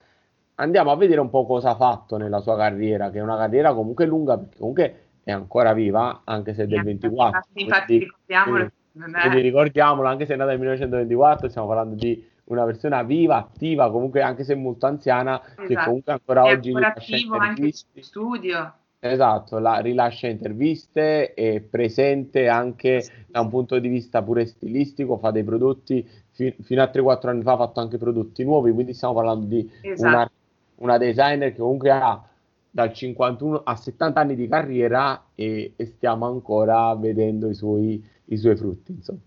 andiamo 0.56 0.90
a 0.90 0.96
vedere 0.96 1.20
un 1.20 1.30
po' 1.30 1.46
cosa 1.46 1.70
ha 1.70 1.76
fatto 1.76 2.16
nella 2.16 2.40
sua 2.40 2.56
carriera, 2.56 3.10
che 3.10 3.18
è 3.18 3.22
una 3.22 3.36
carriera 3.36 3.72
comunque 3.72 4.06
lunga, 4.06 4.36
perché 4.36 4.58
comunque 4.58 5.02
è 5.22 5.30
ancora 5.30 5.72
viva, 5.72 6.22
anche 6.24 6.52
se 6.52 6.64
è 6.64 6.66
del 6.66 6.82
24. 6.82 7.42
Infatti, 7.52 7.98
ricordiamolo. 7.98 8.70
Quindi, 8.92 9.40
ricordiamolo, 9.40 10.08
anche 10.08 10.26
se 10.26 10.34
è 10.34 10.36
nata 10.36 10.50
nel 10.50 10.58
1924, 10.58 11.48
stiamo 11.48 11.68
parlando 11.68 11.94
di 11.94 12.28
una 12.46 12.64
persona 12.64 13.04
viva, 13.04 13.36
attiva, 13.36 13.92
comunque 13.92 14.20
anche 14.20 14.42
se 14.42 14.56
molto 14.56 14.86
anziana, 14.86 15.40
esatto. 15.40 15.66
che 15.68 15.74
comunque 15.76 16.12
ancora 16.12 16.42
è 16.42 16.52
oggi 16.54 16.68
ancora 16.70 16.88
attivo 16.88 17.36
anche 17.36 17.62
in 17.62 18.02
studio. 18.02 18.74
Esatto, 19.06 19.58
la, 19.58 19.80
rilascia 19.80 20.28
interviste, 20.28 21.34
è 21.34 21.60
presente 21.60 22.48
anche 22.48 23.04
da 23.26 23.42
un 23.42 23.50
punto 23.50 23.78
di 23.78 23.88
vista 23.88 24.22
pure 24.22 24.46
stilistico, 24.46 25.18
fa 25.18 25.30
dei 25.30 25.44
prodotti, 25.44 26.08
fi, 26.30 26.56
fino 26.62 26.82
a 26.82 26.90
3-4 26.90 27.28
anni 27.28 27.42
fa 27.42 27.52
ha 27.52 27.56
fatto 27.58 27.80
anche 27.80 27.98
prodotti 27.98 28.44
nuovi, 28.44 28.72
quindi 28.72 28.94
stiamo 28.94 29.12
parlando 29.12 29.44
di 29.44 29.70
esatto. 29.82 30.08
una, 30.08 30.30
una, 30.76 30.96
designer 30.96 31.52
che 31.52 31.58
comunque 31.58 31.90
ha 31.90 32.26
dal 32.70 32.94
51 32.94 33.60
a 33.62 33.76
70 33.76 34.18
anni 34.18 34.36
di 34.36 34.48
carriera 34.48 35.22
e, 35.34 35.74
e 35.76 35.84
stiamo 35.84 36.24
ancora 36.24 36.94
vedendo 36.94 37.50
i 37.50 37.54
suoi, 37.54 38.02
i 38.24 38.36
suoi 38.38 38.56
frutti. 38.56 38.92
Insomma. 38.92 39.20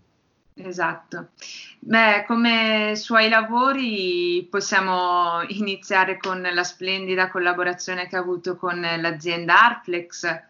Esatto. 0.64 1.28
Beh, 1.80 2.24
come 2.26 2.94
suoi 2.96 3.28
lavori 3.28 4.46
possiamo 4.50 5.42
iniziare 5.48 6.18
con 6.18 6.40
la 6.40 6.64
splendida 6.64 7.30
collaborazione 7.30 8.08
che 8.08 8.16
ha 8.16 8.20
avuto 8.20 8.56
con 8.56 8.80
l'azienda 8.80 9.64
Arflex. 9.64 10.42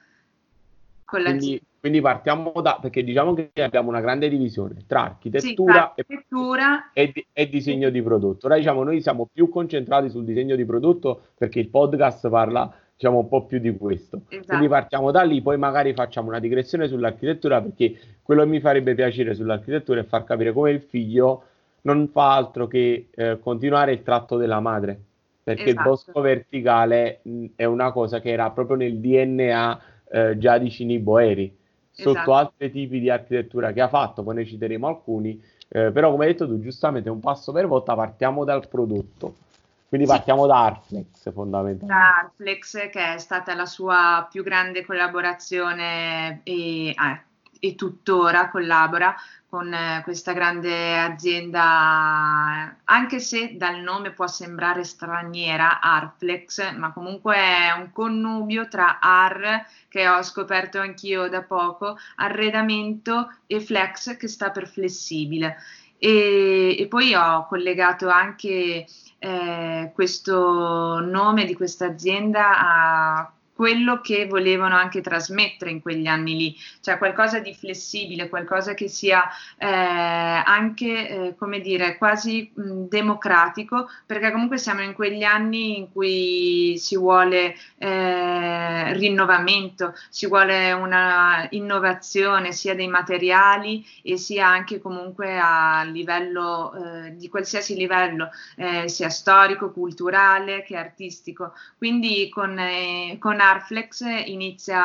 Con 1.05 1.23
quindi, 1.23 1.61
quindi, 1.81 2.01
partiamo 2.01 2.53
da, 2.61 2.79
perché 2.81 3.03
diciamo 3.03 3.35
che 3.35 3.51
abbiamo 3.63 3.89
una 3.89 4.01
grande 4.01 4.29
divisione 4.29 4.85
tra 4.87 5.05
architettura, 5.05 5.93
sì, 5.95 6.01
architettura 6.01 6.91
e, 6.93 7.13
e, 7.15 7.27
e, 7.33 7.49
disegno 7.49 7.89
di 7.91 8.03
prodotto. 8.03 8.47
Ora 8.47 8.57
diciamo 8.57 8.83
noi 8.83 9.01
siamo 9.01 9.29
più 9.31 9.49
concentrati 9.49 10.11
sul 10.11 10.25
disegno 10.25 10.57
di 10.57 10.65
prodotto 10.65 11.29
perché 11.37 11.61
il 11.61 11.69
podcast 11.69 12.29
parla 12.29 12.71
diciamo 12.99 13.21
un 13.21 13.29
po' 13.29 13.45
più 13.45 13.61
di 13.61 13.77
questo. 13.77 14.23
Esatto. 14.29 14.47
Quindi 14.49 14.67
partiamo 14.67 15.13
da 15.13 15.23
lì, 15.23 15.41
poi 15.41 15.57
magari 15.57 15.95
facciamo 15.95 16.29
una 16.29 16.41
digressione 16.41 16.89
sull'architettura 16.89 17.63
perché 17.63 17.97
quello 18.23 18.43
che 18.43 18.49
mi 18.49 18.61
farebbe 18.61 18.97
piacere 18.97 19.35
sull'architettura 19.35 20.01
è 20.01 20.05
far 20.05 20.25
capire 20.25 20.53
come 20.53 20.73
il 20.73 20.81
figlio 20.81 21.45
non 21.83 22.09
fa 22.09 22.35
altro 22.35 22.67
che 22.67 23.09
eh, 23.15 23.39
continuare 23.41 23.93
il 23.93 24.03
tratto 24.03 24.37
della 24.37 24.59
madre, 24.59 25.01
perché 25.45 25.63
esatto. 25.63 25.79
il 25.79 25.85
bosco 25.85 26.21
verticale 26.21 27.21
mh, 27.23 27.45
è 27.55 27.65
una 27.65 27.93
cosa 27.93 28.21
che 28.21 28.31
era 28.31 28.51
proprio 28.51 28.77
nel 28.77 28.99
DNA 28.99 29.81
eh, 30.11 30.39
già 30.39 30.59
di 30.59 30.69
Cini 30.69 30.99
Boeri, 30.99 31.57
sotto 31.93 32.11
esatto. 32.11 32.35
altri 32.35 32.73
tipi 32.73 32.99
di 32.99 33.11
architettura 33.11 33.73
che 33.73 33.81
ha 33.81 33.89
fatto, 33.89 34.25
poi 34.25 34.35
ne 34.35 34.45
citeremo 34.45 34.89
alcuni, 34.89 35.41
eh, 35.69 35.93
però 35.93 36.11
come 36.11 36.27
hai 36.27 36.33
detto 36.33 36.49
tu 36.49 36.59
giustamente 36.59 37.11
un 37.11 37.21
passo 37.21 37.53
per 37.53 37.69
volta 37.69 37.95
partiamo 37.95 38.45
dal 38.45 38.67
prodotto. 38.69 39.47
Quindi 39.89 40.07
sì. 40.07 40.13
partiamo 40.13 40.47
da 40.47 40.65
Arflex 40.65 41.33
fondamentalmente. 41.33 41.87
Da 41.87 42.17
Arflex 42.19 42.91
che 42.91 43.15
è 43.15 43.19
stata 43.19 43.55
la 43.55 43.65
sua 43.65 44.27
più 44.31 44.43
grande 44.43 44.85
collaborazione 44.85 46.43
e, 46.43 46.93
ah, 46.95 47.19
e 47.59 47.75
tuttora 47.75 48.51
collabora 48.51 49.17
con 49.49 49.73
eh, 49.73 50.03
questa 50.05 50.35
grande 50.35 50.99
azienda, 50.99 52.77
anche 52.85 53.19
se 53.19 53.57
dal 53.57 53.81
nome 53.81 54.11
può 54.11 54.27
sembrare 54.27 54.85
straniera, 54.85 55.81
Arflex, 55.81 56.75
ma 56.75 56.93
comunque 56.93 57.35
è 57.37 57.71
un 57.71 57.91
connubio 57.91 58.69
tra 58.69 58.99
AR, 59.01 59.65
che 59.89 60.07
ho 60.07 60.23
scoperto 60.23 60.79
anch'io 60.81 61.31
da 61.31 61.43
poco, 61.43 61.97
arredamento 62.17 63.33
e 63.47 63.61
flex, 63.61 64.19
che 64.19 64.29
sta 64.29 64.51
per 64.51 64.69
flessibile. 64.69 65.57
E, 65.97 66.77
e 66.79 66.87
poi 66.87 67.15
ho 67.15 67.47
collegato 67.47 68.09
anche 68.09 68.85
eh, 69.19 69.91
questo 69.95 71.01
nome 71.01 71.45
di 71.45 71.55
questa 71.55 71.87
azienda 71.87 72.59
a 72.59 73.33
quello 73.59 74.01
che 74.01 74.27
volevano 74.27 74.77
anche 74.77 75.01
trasmettere 75.01 75.73
in 75.73 75.83
quegli 75.83 76.07
anni 76.07 76.37
lì, 76.37 76.57
cioè 76.81 76.97
qualcosa 76.97 77.41
di 77.41 77.53
flessibile, 77.53 78.29
qualcosa 78.29 78.73
che 78.75 78.87
sia 78.87 79.29
eh, 79.59 79.67
anche, 79.67 81.09
eh, 81.09 81.35
come 81.37 81.59
dire, 81.59 81.99
quasi 81.99 82.53
mh, 82.55 82.83
democratico, 82.87 83.91
perché 84.07 84.31
comunque 84.31 84.59
siamo 84.59 84.83
in 84.83 84.93
quegli 84.93 85.25
anni 85.25 85.77
in 85.77 85.91
cui 85.91 86.77
si 86.79 86.97
vuole 86.97 87.57
eh, 87.79 88.93
rinnovamento, 88.93 89.93
si 90.09 90.29
vuole 90.29 90.71
una 90.71 91.45
innovazione 91.51 92.53
sia 92.53 92.77
dei 92.77 92.87
materiali 92.87 93.85
e 94.05 94.19
sia 94.19 94.47
anche 94.47 94.81
comunque 94.81 95.37
a 95.37 95.83
livello 95.83 96.75
eh, 96.75 97.17
di 97.17 97.29
qualsiasi 97.29 97.75
livello, 97.75 98.31
eh, 98.57 98.89
sia 98.89 99.09
storico, 99.09 99.73
culturale 99.73 100.63
che 100.63 100.77
artistico. 100.77 101.55
Quindi 101.77 102.29
con, 102.29 102.57
eh, 102.57 103.17
con 103.19 103.47
Arflex 103.49 104.01
inizia 104.27 104.83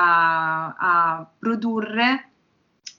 a, 0.78 1.28
produrre 1.38 2.30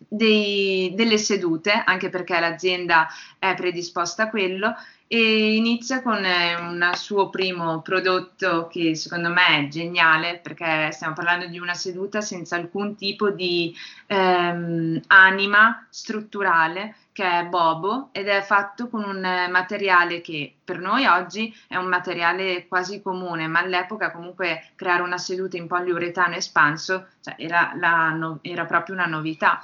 dei, 0.09 0.93
delle 0.95 1.19
sedute, 1.19 1.73
anche 1.73 2.09
perché 2.11 2.39
l'azienda 2.39 3.09
è 3.39 3.55
predisposta 3.55 4.25
a 4.25 4.31
quello, 4.31 4.75
e 5.07 5.55
inizia 5.55 6.03
con 6.03 6.25
eh, 6.25 6.55
un 6.57 6.91
suo 6.95 7.29
primo 7.31 7.83
prodotto 7.83 8.67
che 8.69 8.95
secondo 8.95 9.29
me 9.29 9.67
è 9.67 9.69
geniale 9.69 10.41
perché 10.43 10.91
stiamo 10.93 11.15
parlando 11.15 11.47
di 11.47 11.59
una 11.59 11.75
seduta 11.75 12.21
senza 12.21 12.57
alcun 12.57 12.97
tipo 12.97 13.31
di 13.31 13.75
ehm, 14.07 15.03
anima 15.09 15.87
strutturale 15.91 16.97
che 17.15 17.39
è 17.39 17.45
Bobo 17.45 18.09
ed 18.11 18.27
è 18.27 18.43
fatto 18.43 18.89
con 18.89 19.05
un 19.05 19.21
materiale 19.49 20.21
che 20.21 20.53
per 20.65 20.81
noi 20.81 21.07
oggi 21.07 21.55
è 21.69 21.77
un 21.77 21.87
materiale 21.87 22.67
quasi 22.67 23.01
comune, 23.01 23.47
ma 23.47 23.61
all'epoca 23.61 24.11
comunque 24.11 24.73
creare 24.75 25.03
una 25.03 25.17
seduta 25.17 25.57
in 25.57 25.69
poliuretano 25.69 26.35
espanso 26.35 27.07
cioè 27.23 27.37
era, 27.39 27.73
la, 27.77 28.37
era, 28.43 28.65
proprio 28.65 28.97
una 28.97 29.07
novità. 29.07 29.63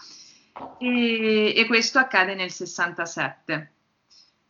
E, 0.79 1.53
e, 1.57 1.67
questo 1.67 1.99
accade 1.99 2.37
nel 2.37 2.53
67. 2.53 3.73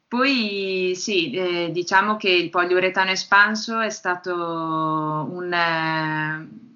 Poi 0.06 0.92
sì, 0.94 1.30
eh, 1.30 1.70
diciamo 1.72 2.18
che 2.18 2.28
il 2.28 2.50
poliuretano 2.50 3.10
espanso 3.10 3.80
è 3.80 3.90
stato 3.90 4.34
un... 4.34 5.50
Eh, 5.50 6.68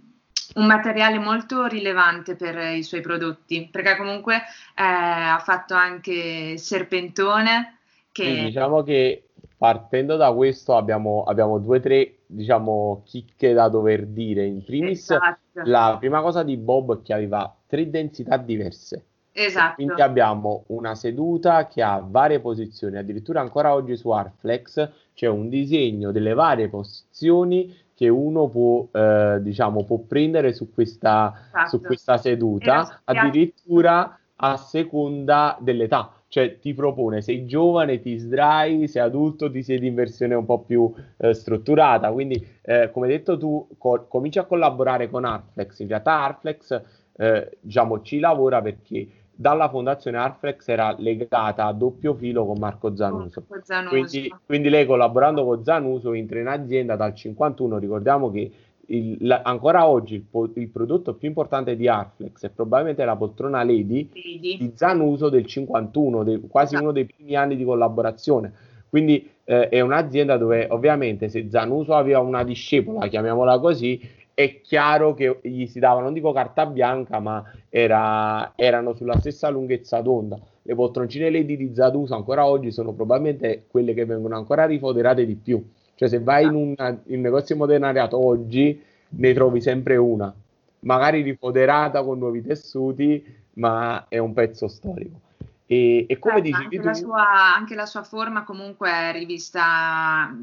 un 0.54 0.66
materiale 0.66 1.18
molto 1.18 1.66
rilevante 1.66 2.36
per 2.36 2.74
i 2.74 2.82
suoi 2.82 3.00
prodotti, 3.00 3.68
perché 3.70 3.96
comunque 3.96 4.36
eh, 4.36 4.82
ha 4.82 5.40
fatto 5.42 5.74
anche 5.74 6.56
Serpentone. 6.56 7.78
Che... 8.12 8.24
Sì, 8.24 8.44
diciamo 8.44 8.82
che 8.82 9.28
partendo 9.56 10.16
da 10.16 10.32
questo 10.32 10.76
abbiamo, 10.76 11.24
abbiamo 11.24 11.58
due 11.58 11.78
o 11.78 11.80
tre 11.80 12.18
diciamo, 12.26 13.02
chicche 13.04 13.52
da 13.52 13.68
dover 13.68 14.06
dire. 14.06 14.44
In 14.44 14.64
primis, 14.64 15.10
esatto. 15.10 15.38
la 15.64 15.96
prima 15.98 16.20
cosa 16.20 16.42
di 16.42 16.56
Bob 16.56 16.98
è 16.98 17.02
che 17.02 17.12
aveva 17.12 17.54
tre 17.66 17.88
densità 17.88 18.36
diverse. 18.36 19.04
Esatto. 19.36 19.74
Quindi 19.74 20.00
abbiamo 20.00 20.64
una 20.68 20.94
seduta 20.94 21.66
che 21.66 21.82
ha 21.82 22.04
varie 22.06 22.38
posizioni, 22.38 22.98
addirittura 22.98 23.40
ancora 23.40 23.74
oggi 23.74 23.96
su 23.96 24.10
Arflex 24.10 24.90
c'è 25.12 25.26
un 25.26 25.48
disegno 25.48 26.12
delle 26.12 26.34
varie 26.34 26.68
posizioni 26.68 27.76
che 28.04 28.08
uno 28.08 28.48
può, 28.48 28.86
eh, 28.92 29.38
diciamo, 29.40 29.84
può 29.84 29.98
prendere 29.98 30.52
su 30.52 30.72
questa, 30.72 31.32
esatto. 31.46 31.68
su 31.68 31.80
questa 31.80 32.18
seduta, 32.18 33.00
addirittura 33.04 34.18
a 34.36 34.56
seconda 34.56 35.56
dell'età. 35.60 36.12
Cioè 36.28 36.58
ti 36.58 36.74
propone, 36.74 37.22
sei 37.22 37.46
giovane, 37.46 38.00
ti 38.00 38.18
sdrai, 38.18 38.88
sei 38.88 39.02
adulto, 39.02 39.50
ti 39.50 39.62
siedi 39.62 39.86
in 39.86 39.94
versione 39.94 40.34
un 40.34 40.44
po' 40.44 40.60
più 40.60 40.92
eh, 41.16 41.32
strutturata. 41.32 42.10
Quindi, 42.10 42.44
eh, 42.62 42.90
come 42.90 43.06
detto 43.06 43.38
tu, 43.38 43.68
co- 43.78 44.06
cominci 44.08 44.40
a 44.40 44.44
collaborare 44.44 45.08
con 45.08 45.24
Arflex. 45.24 45.78
In 45.78 45.88
realtà 45.88 46.24
Arflex, 46.24 46.82
eh, 47.16 47.58
diciamo, 47.60 48.02
ci 48.02 48.18
lavora 48.18 48.60
perché 48.60 49.06
dalla 49.34 49.68
fondazione 49.68 50.16
Arflex 50.16 50.68
era 50.68 50.94
legata 50.98 51.66
a 51.66 51.72
doppio 51.72 52.14
filo 52.14 52.46
con 52.46 52.58
Marco 52.58 52.94
Zanuso. 52.94 53.44
Marco 53.48 53.64
Zanuso. 53.64 53.88
Quindi, 53.90 54.34
quindi, 54.44 54.68
lei 54.68 54.86
collaborando 54.86 55.44
con 55.44 55.64
Zanuso 55.64 56.12
entra 56.12 56.38
in 56.38 56.46
azienda 56.46 56.96
dal 56.96 57.14
51, 57.14 57.78
ricordiamo 57.78 58.30
che 58.30 58.50
il, 58.86 59.16
la, 59.20 59.42
ancora 59.42 59.86
oggi 59.88 60.14
il, 60.14 60.50
il, 60.54 60.68
prodotto 60.68 61.14
più 61.14 61.28
importante 61.28 61.74
di 61.74 61.88
Arflex 61.88 62.42
è 62.44 62.50
probabilmente 62.50 63.04
la 63.04 63.16
poltrona 63.16 63.64
Lady, 63.64 64.10
Lady. 64.12 64.58
di 64.58 64.72
Zanuso 64.74 65.28
del 65.28 65.46
51, 65.46 66.22
de, 66.22 66.40
quasi 66.48 66.76
uno 66.76 66.92
dei 66.92 67.06
primi 67.06 67.34
anni 67.34 67.56
di 67.56 67.64
collaborazione. 67.64 68.52
Quindi 68.88 69.28
eh, 69.44 69.68
è 69.68 69.80
un'azienda 69.80 70.36
dove 70.36 70.68
ovviamente 70.70 71.28
se 71.28 71.48
Zanuso 71.50 71.94
aveva 71.94 72.20
una 72.20 72.44
discepola, 72.44 73.08
chiamiamola 73.08 73.58
così, 73.58 74.00
è 74.34 74.60
chiaro 74.60 75.14
che 75.14 75.38
gli 75.42 75.66
si 75.66 75.78
dava, 75.78 76.00
non 76.00 76.12
dico 76.12 76.32
carta 76.32 76.66
bianca, 76.66 77.20
ma 77.20 77.42
era, 77.68 78.52
erano 78.56 78.92
sulla 78.94 79.18
stessa 79.20 79.48
lunghezza 79.48 80.00
d'onda. 80.00 80.38
Le 80.62 80.74
poltroncine 80.74 81.30
LED 81.30 81.52
di 81.52 81.72
Zaduso 81.74 82.14
ancora 82.14 82.46
oggi 82.46 82.72
sono 82.72 82.92
probabilmente 82.92 83.64
quelle 83.68 83.94
che 83.94 84.04
vengono 84.04 84.36
ancora 84.36 84.66
rifoderate 84.66 85.24
di 85.24 85.36
più. 85.36 85.64
Cioè 85.94 86.08
se 86.08 86.18
vai 86.18 86.44
in, 86.44 86.54
una, 86.54 86.88
in 86.88 87.16
un 87.16 87.20
negozio 87.20 87.54
modernariato 87.54 88.18
oggi 88.22 88.82
ne 89.08 89.32
trovi 89.32 89.60
sempre 89.60 89.96
una, 89.96 90.34
magari 90.80 91.22
rifoderata 91.22 92.02
con 92.02 92.18
nuovi 92.18 92.42
tessuti, 92.42 93.24
ma 93.54 94.06
è 94.08 94.18
un 94.18 94.32
pezzo 94.32 94.66
storico. 94.66 95.20
E, 95.66 96.06
e 96.08 96.18
come 96.18 96.42
certo, 96.42 96.48
dici 96.48 96.62
anche, 96.62 96.76
tu... 96.78 96.84
la 96.84 96.94
sua, 96.94 97.54
anche 97.54 97.74
la 97.76 97.86
sua 97.86 98.02
forma 98.02 98.42
comunque 98.42 98.90
è 98.90 99.12
rivista 99.12 100.36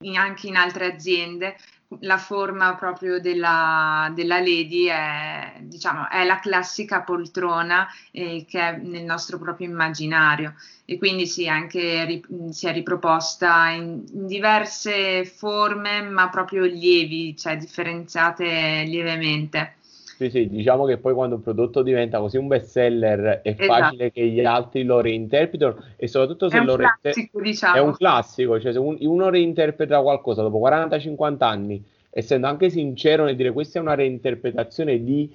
in, 0.00 0.16
anche 0.16 0.46
in 0.46 0.54
altre 0.54 0.92
aziende 0.92 1.56
la 2.00 2.18
forma 2.18 2.74
proprio 2.74 3.18
della, 3.20 4.12
della 4.14 4.38
Lady 4.38 4.84
è, 4.84 5.56
diciamo, 5.60 6.08
è 6.10 6.24
la 6.24 6.38
classica 6.38 7.02
poltrona 7.02 7.86
eh, 8.10 8.44
che 8.46 8.60
è 8.60 8.76
nel 8.76 9.04
nostro 9.04 9.38
proprio 9.38 9.68
immaginario 9.68 10.54
e 10.84 10.98
quindi 10.98 11.26
sì, 11.26 11.48
anche 11.48 12.04
ri, 12.04 12.24
si 12.50 12.66
è 12.66 12.72
riproposta 12.72 13.68
in, 13.68 14.04
in, 14.12 14.26
diverse 14.26 15.24
forme 15.24 16.02
ma 16.02 16.28
proprio 16.28 16.64
lievi, 16.64 17.36
cioè 17.36 17.56
differenziate 17.56 18.84
lievemente. 18.86 19.76
Sì, 20.18 20.30
sì, 20.30 20.48
diciamo 20.48 20.84
che 20.84 20.98
poi 20.98 21.14
quando 21.14 21.36
un 21.36 21.42
prodotto 21.42 21.80
diventa 21.80 22.18
così 22.18 22.38
un 22.38 22.48
best 22.48 22.70
seller 22.70 23.40
è 23.40 23.50
esatto. 23.50 23.66
facile 23.66 24.10
che 24.10 24.26
gli 24.26 24.44
altri 24.44 24.82
lo 24.82 25.00
reinterpretino 25.00 25.76
e 25.94 26.08
soprattutto 26.08 26.48
se 26.48 26.58
lo 26.60 26.74
reinterpretano. 26.74 27.44
Diciamo. 27.44 27.76
È 27.76 27.78
un 27.78 27.92
classico, 27.92 28.58
cioè 28.58 28.72
se 28.72 28.80
un, 28.80 28.96
uno 28.98 29.28
reinterpreta 29.30 30.02
qualcosa 30.02 30.42
dopo 30.42 30.58
40-50 30.58 31.36
anni, 31.44 31.84
essendo 32.10 32.48
anche 32.48 32.68
sincero 32.68 33.26
nel 33.26 33.36
dire 33.36 33.52
questa 33.52 33.78
è 33.78 33.80
una 33.80 33.94
reinterpretazione 33.94 35.04
di 35.04 35.32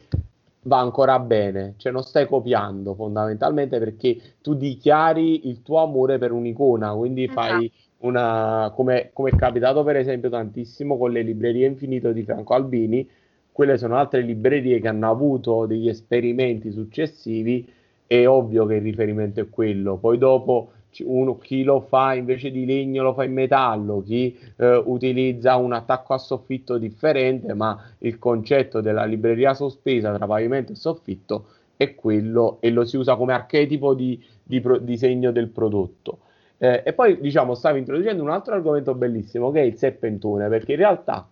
va 0.64 0.80
ancora 0.80 1.18
bene, 1.18 1.76
cioè 1.78 1.94
non 1.94 2.04
stai 2.04 2.28
copiando 2.28 2.94
fondamentalmente 2.94 3.80
perché 3.80 4.18
tu 4.42 4.54
dichiari 4.54 5.48
il 5.48 5.62
tuo 5.62 5.82
amore 5.82 6.18
per 6.18 6.34
un'icona, 6.34 6.92
quindi 6.92 7.24
esatto. 7.24 7.40
fai 7.40 7.72
una, 8.00 8.70
come, 8.76 9.12
come 9.14 9.30
è 9.30 9.36
capitato 9.38 9.82
per 9.86 9.96
esempio 9.96 10.30
tantissimo 10.30 10.98
con 10.98 11.14
le 11.14 11.22
librerie 11.22 11.68
infinito 11.68 12.12
di 12.12 12.24
Franco 12.24 12.54
Albini, 12.54 13.08
quelle 13.54 13.78
sono 13.78 13.96
altre 13.96 14.22
librerie 14.22 14.82
che 14.82 14.88
hanno 14.90 15.10
avuto 15.10 15.66
degli 15.66 15.88
esperimenti 15.88 16.72
successivi, 16.72 17.66
è 18.06 18.28
ovvio 18.28 18.66
che 18.66 18.76
il 18.76 18.82
riferimento 18.82 19.40
è 19.40 19.50
quello. 19.50 19.96
Poi 19.96 20.18
dopo 20.18 20.72
uno, 21.06 21.38
chi 21.38 21.64
lo 21.64 21.82
fa 21.82 22.14
invece 22.14 22.52
di 22.52 22.66
legno 22.66 23.04
lo 23.04 23.14
fa 23.14 23.24
in 23.24 23.34
metallo, 23.34 24.02
chi 24.04 24.38
eh, 24.58 24.82
utilizza 24.86 25.56
un 25.56 25.74
attacco 25.74 26.14
a 26.14 26.18
soffitto 26.18 26.78
differente, 26.78 27.54
ma 27.54 27.80
il 28.00 28.20
concetto 28.20 28.82
della 28.82 29.06
libreria 29.06 29.54
sospesa 29.54 30.14
tra 30.14 30.28
pavimento 30.28 30.72
e 30.72 30.76
soffitto 30.76 31.46
è 31.78 31.96
quello 31.96 32.58
e 32.60 32.70
lo 32.70 32.86
si 32.86 32.98
usa 32.98 33.16
come 33.16 33.34
archetipo 33.34 33.94
di, 33.94 34.22
di 34.44 34.62
pro, 34.62 34.78
disegno 34.78 35.32
del 35.32 35.48
prodotto. 35.48 36.20
Eh, 36.58 36.84
e 36.86 36.94
poi 36.94 37.20
diciamo 37.20 37.56
stavi 37.56 37.80
introducendo 37.80 38.24
un 38.24 38.30
altro 38.30 38.54
argomento 38.54 38.94
bellissimo 38.96 39.52
che 39.52 39.62
è 39.62 39.64
il 39.64 39.76
serpentone, 39.76 40.48
perché 40.48 40.74
in 40.74 40.78
realtà 40.78 41.28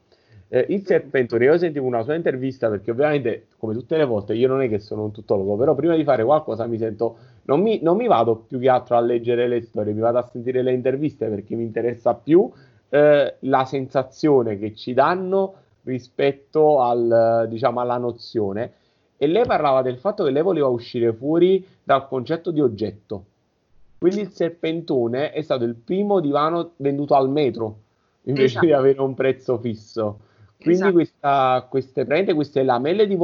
eh, 0.54 0.66
il 0.68 0.86
serpentone, 0.86 1.46
io 1.46 1.58
sentivo 1.58 1.86
una 1.86 2.04
sua 2.04 2.14
intervista 2.14 2.70
perché 2.70 2.92
ovviamente, 2.92 3.48
come 3.58 3.74
tutte 3.74 3.96
le 3.96 4.04
volte, 4.04 4.34
io 4.34 4.50
non 4.50 4.62
è 4.62 4.68
che 4.68 4.80
sono 4.80 5.06
un 5.06 5.12
tuttologo, 5.12 5.56
però 5.56 5.74
prima 5.76 5.96
di 5.96 6.04
fare 6.04 6.26
qualcosa 6.26 6.66
mi 6.68 6.78
sento, 6.78 7.16
non 7.44 7.62
mi, 7.62 7.80
non 7.82 7.96
mi 7.96 8.06
vado 8.06 8.36
più 8.36 8.60
che 8.60 8.68
altro 8.68 8.98
a 8.98 9.00
leggere 9.00 9.48
le 9.48 9.62
storie, 9.62 9.94
mi 9.94 10.02
vado 10.02 10.18
a 10.18 10.28
sentire 10.30 10.62
le 10.62 10.74
interviste 10.74 11.28
perché 11.28 11.56
mi 11.56 11.64
interessa 11.64 12.16
più 12.16 12.52
eh, 12.90 13.36
la 13.40 13.64
sensazione 13.64 14.60
che 14.60 14.76
ci 14.76 14.94
danno 14.94 15.54
rispetto 15.84 16.82
al, 16.82 17.46
diciamo, 17.48 17.80
alla 17.80 17.98
nozione. 17.98 18.74
E 19.18 19.28
lei 19.28 19.46
parlava 19.46 19.82
del 19.82 20.00
fatto 20.00 20.26
che 20.26 20.32
lei 20.32 20.44
voleva 20.44 20.68
uscire 20.68 21.14
fuori 21.14 21.66
dal 21.82 22.10
concetto 22.10 22.52
di 22.52 22.60
oggetto. 22.60 23.24
Quindi 24.00 24.20
il 24.20 24.32
serpentone 24.32 25.32
è 25.32 25.42
stato 25.44 25.64
il 25.64 25.76
primo 25.76 26.20
divano 26.20 26.72
venduto 26.76 27.16
al 27.16 27.30
metro 27.30 27.78
invece 28.24 28.46
esatto. 28.46 28.66
di 28.66 28.74
avere 28.74 29.00
un 29.00 29.14
prezzo 29.14 29.58
fisso. 29.58 30.20
Quindi 30.62 30.82
esatto. 30.82 30.94
questa, 30.94 31.68
queste, 31.70 32.06
prende 32.06 32.34
queste 32.34 32.64
lamelle 32.64 33.08
di 33.08 33.18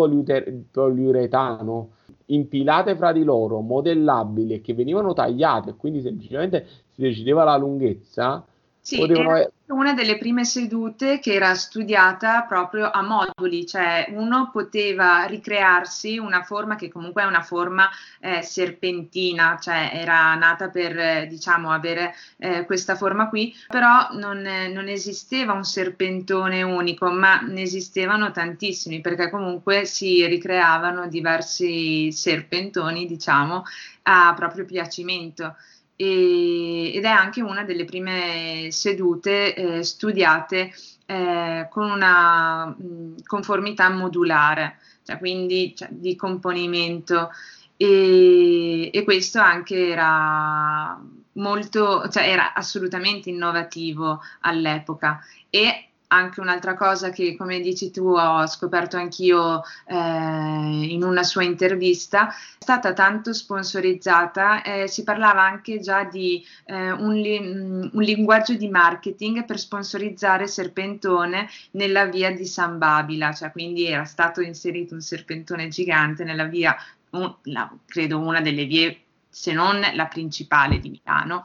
poliuretano 0.72 1.92
impilate 2.26 2.96
fra 2.96 3.12
di 3.12 3.24
loro, 3.24 3.62
modellabili 3.62 4.60
che 4.62 4.74
venivano 4.74 5.14
tagliate, 5.14 5.76
quindi 5.76 6.02
semplicemente 6.02 6.66
si 6.90 7.02
decideva 7.02 7.44
la 7.44 7.56
lunghezza, 7.58 8.46
sì, 8.88 8.96
potevano... 8.96 9.36
era 9.36 9.52
una 9.66 9.94
delle 9.94 10.18
prime 10.18 10.46
sedute 10.46 11.20
che 11.20 11.34
era 11.34 11.54
studiata 11.56 12.44
proprio 12.44 12.90
a 12.90 13.02
moduli, 13.02 13.66
cioè 13.66 14.06
uno 14.12 14.50
poteva 14.50 15.26
ricrearsi 15.26 16.18
una 16.18 16.44
forma 16.44 16.78
che 16.78 16.88
comunque 16.88 17.24
è 17.24 17.26
una 17.26 17.42
forma 17.42 17.90
eh, 18.22 18.42
serpentina, 18.42 19.60
cioè 19.62 19.92
era 19.92 20.36
nata 20.36 20.70
per 20.70 20.98
eh, 20.98 21.28
diciamo 21.28 21.72
avere 21.72 22.16
eh, 22.38 22.64
questa 22.64 22.96
forma 22.96 23.28
qui, 23.28 23.54
però 23.68 24.08
non, 24.14 24.42
non, 24.72 24.88
esisteva 24.88 25.52
un 25.52 25.66
serpentone 25.66 26.64
unico, 26.64 27.12
ma 27.12 27.42
ne 27.42 27.64
esistevano 27.64 28.32
tantissimi 28.32 29.02
perché 29.02 29.30
comunque 29.30 29.84
si 29.84 30.26
ricreavano 30.26 31.10
diversi 31.10 32.10
serpentoni, 32.14 33.06
diciamo, 33.06 33.64
a 34.04 34.34
proprio 34.34 34.64
piacimento 34.64 35.58
e, 35.98 36.94
ed 36.94 37.04
è 37.04 37.10
anche 37.10 37.42
una 37.42 37.64
delle 37.64 37.84
prime 37.84 38.70
sedute 38.72 39.54
eh, 39.56 39.84
studiate 39.84 40.72
eh, 41.08 41.68
con 41.70 41.90
una 41.90 42.68
mh, 42.68 43.24
conformità 43.26 43.90
modulare, 43.90 44.78
cioè 45.04 45.18
quindi 45.18 45.76
cioè, 45.76 45.90
di 45.92 46.16
componimento. 46.16 47.32
E, 47.76 48.90
e, 48.94 49.04
questo 49.04 49.40
anche 49.40 49.90
era 49.90 51.00
molto, 51.34 52.08
cioè 52.10 52.30
era 52.30 52.54
assolutamente 52.54 53.30
innovativo 53.30 54.22
all'epoca. 54.42 55.20
E 55.50 55.87
anche 56.08 56.40
un'altra 56.40 56.76
cosa 56.76 57.10
che, 57.10 57.36
come 57.36 57.60
dici 57.60 57.92
tu, 57.92 58.06
ho 58.08 58.46
scoperto 58.48 58.98
anch'io 58.98 59.62
eh, 59.86 59.96
in 59.96 61.04
una 61.04 61.24
sua 61.24 61.44
intervista, 61.44 62.30
è 62.30 62.34
stata 62.60 62.94
tanto 62.94 63.34
sponsorizzata, 63.34 64.62
eh, 64.62 64.88
si 64.88 65.04
parlava 65.04 65.42
anche 65.42 65.80
già 65.80 66.04
di 66.06 66.46
eh, 66.66 66.92
un, 66.92 67.14
li- 67.14 67.90
un, 67.92 68.02
linguaggio 68.02 68.54
di 68.54 68.70
marketing 68.70 69.46
per 69.46 69.60
sponsorizzare 69.60 70.48
Serpentone 70.48 71.50
nella 71.72 72.06
via 72.06 72.32
di 72.32 72.46
San 72.46 72.78
Babila, 72.78 73.34
cioè 73.34 73.52
quindi 73.52 73.86
era 73.88 74.06
stato 74.06 74.42
inserito 74.42 74.94
un 74.94 75.02
serpentone 75.02 75.68
gigante 75.68 76.24
nella 76.24 76.46
via, 76.46 76.76
un, 77.12 77.34
la, 77.44 77.70
credo 77.86 78.20
una 78.20 78.40
delle 78.40 78.66
vie, 78.66 79.02
se 79.30 79.52
non 79.52 79.82
la 79.94 80.06
principale 80.06 80.80
di 80.80 80.90
Milano 80.90 81.44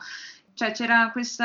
cioè 0.62 0.70
c'era 0.70 1.11
questo 1.11 1.44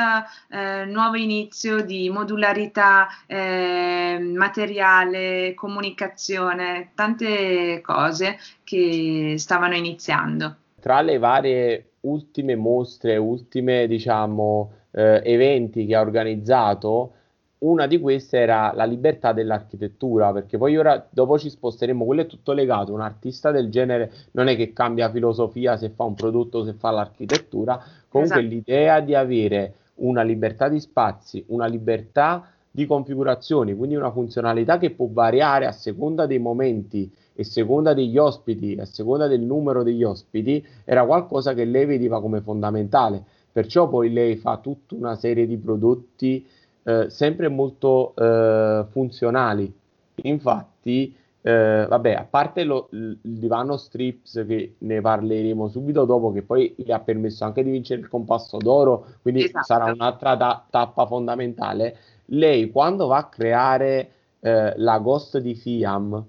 eh, 0.50 0.84
nuovo 0.84 1.16
inizio 1.16 1.82
di 1.82 2.08
modularità 2.08 3.08
eh, 3.26 4.16
materiale, 4.20 5.54
comunicazione, 5.54 6.92
tante 6.94 7.80
cose 7.80 8.38
che 8.62 9.34
stavano 9.36 9.74
iniziando. 9.74 10.54
Tra 10.80 11.00
le 11.00 11.18
varie 11.18 11.90
ultime 12.02 12.54
mostre, 12.54 13.16
ultime 13.16 13.88
diciamo 13.88 14.72
eh, 14.92 15.20
eventi 15.24 15.84
che 15.84 15.96
ha 15.96 16.00
organizzato, 16.00 17.14
una 17.60 17.86
di 17.86 17.98
queste 17.98 18.38
era 18.38 18.72
la 18.74 18.84
libertà 18.84 19.32
dell'architettura, 19.32 20.32
perché 20.32 20.58
poi 20.58 20.76
ora 20.76 21.04
dopo 21.10 21.38
ci 21.38 21.50
sposteremo, 21.50 22.04
quello 22.04 22.22
è 22.22 22.26
tutto 22.26 22.52
legato, 22.52 22.92
un 22.92 23.00
artista 23.00 23.50
del 23.50 23.68
genere 23.70 24.12
non 24.32 24.46
è 24.48 24.56
che 24.56 24.72
cambia 24.72 25.10
filosofia 25.10 25.76
se 25.76 25.90
fa 25.90 26.04
un 26.04 26.14
prodotto, 26.14 26.64
se 26.64 26.74
fa 26.74 26.90
l'architettura, 26.90 27.82
comunque 28.08 28.38
esatto. 28.38 28.54
l'idea 28.54 29.00
di 29.00 29.14
avere 29.14 29.74
una 29.96 30.22
libertà 30.22 30.68
di 30.68 30.78
spazi, 30.78 31.44
una 31.48 31.66
libertà 31.66 32.48
di 32.70 32.86
configurazioni, 32.86 33.74
quindi 33.74 33.96
una 33.96 34.12
funzionalità 34.12 34.78
che 34.78 34.90
può 34.90 35.08
variare 35.10 35.66
a 35.66 35.72
seconda 35.72 36.26
dei 36.26 36.38
momenti 36.38 37.10
e 37.34 37.42
a 37.42 37.44
seconda 37.44 37.92
degli 37.92 38.18
ospiti, 38.18 38.76
a 38.78 38.84
seconda 38.84 39.26
del 39.26 39.40
numero 39.40 39.82
degli 39.82 40.04
ospiti, 40.04 40.64
era 40.84 41.04
qualcosa 41.04 41.54
che 41.54 41.64
lei 41.64 41.86
vedeva 41.86 42.20
come 42.20 42.40
fondamentale. 42.40 43.24
Perciò 43.50 43.88
poi 43.88 44.12
lei 44.12 44.36
fa 44.36 44.58
tutta 44.58 44.94
una 44.94 45.16
serie 45.16 45.46
di 45.46 45.56
prodotti 45.56 46.46
eh, 46.88 47.10
sempre 47.10 47.48
molto 47.48 48.14
eh, 48.16 48.86
funzionali. 48.88 49.70
Infatti, 50.22 51.14
eh, 51.42 51.86
vabbè, 51.86 52.14
a 52.14 52.26
parte 52.28 52.64
lo, 52.64 52.88
il 52.92 53.18
divano 53.20 53.76
strips 53.76 54.42
che 54.48 54.76
ne 54.78 55.00
parleremo 55.02 55.68
subito 55.68 56.06
dopo, 56.06 56.32
che 56.32 56.40
poi 56.40 56.74
le 56.78 56.92
ha 56.94 57.00
permesso 57.00 57.44
anche 57.44 57.62
di 57.62 57.70
vincere 57.70 58.00
il 58.00 58.08
compasso 58.08 58.56
d'oro, 58.56 59.04
quindi 59.20 59.44
esatto. 59.44 59.66
sarà 59.66 59.92
un'altra 59.92 60.34
ta- 60.38 60.64
tappa 60.70 61.04
fondamentale. 61.04 61.96
Lei 62.30 62.70
quando 62.70 63.06
va 63.06 63.18
a 63.18 63.26
creare 63.26 64.10
eh, 64.40 64.72
la 64.76 64.98
Ghost 64.98 65.36
di 65.38 65.54
Fiam, 65.54 66.24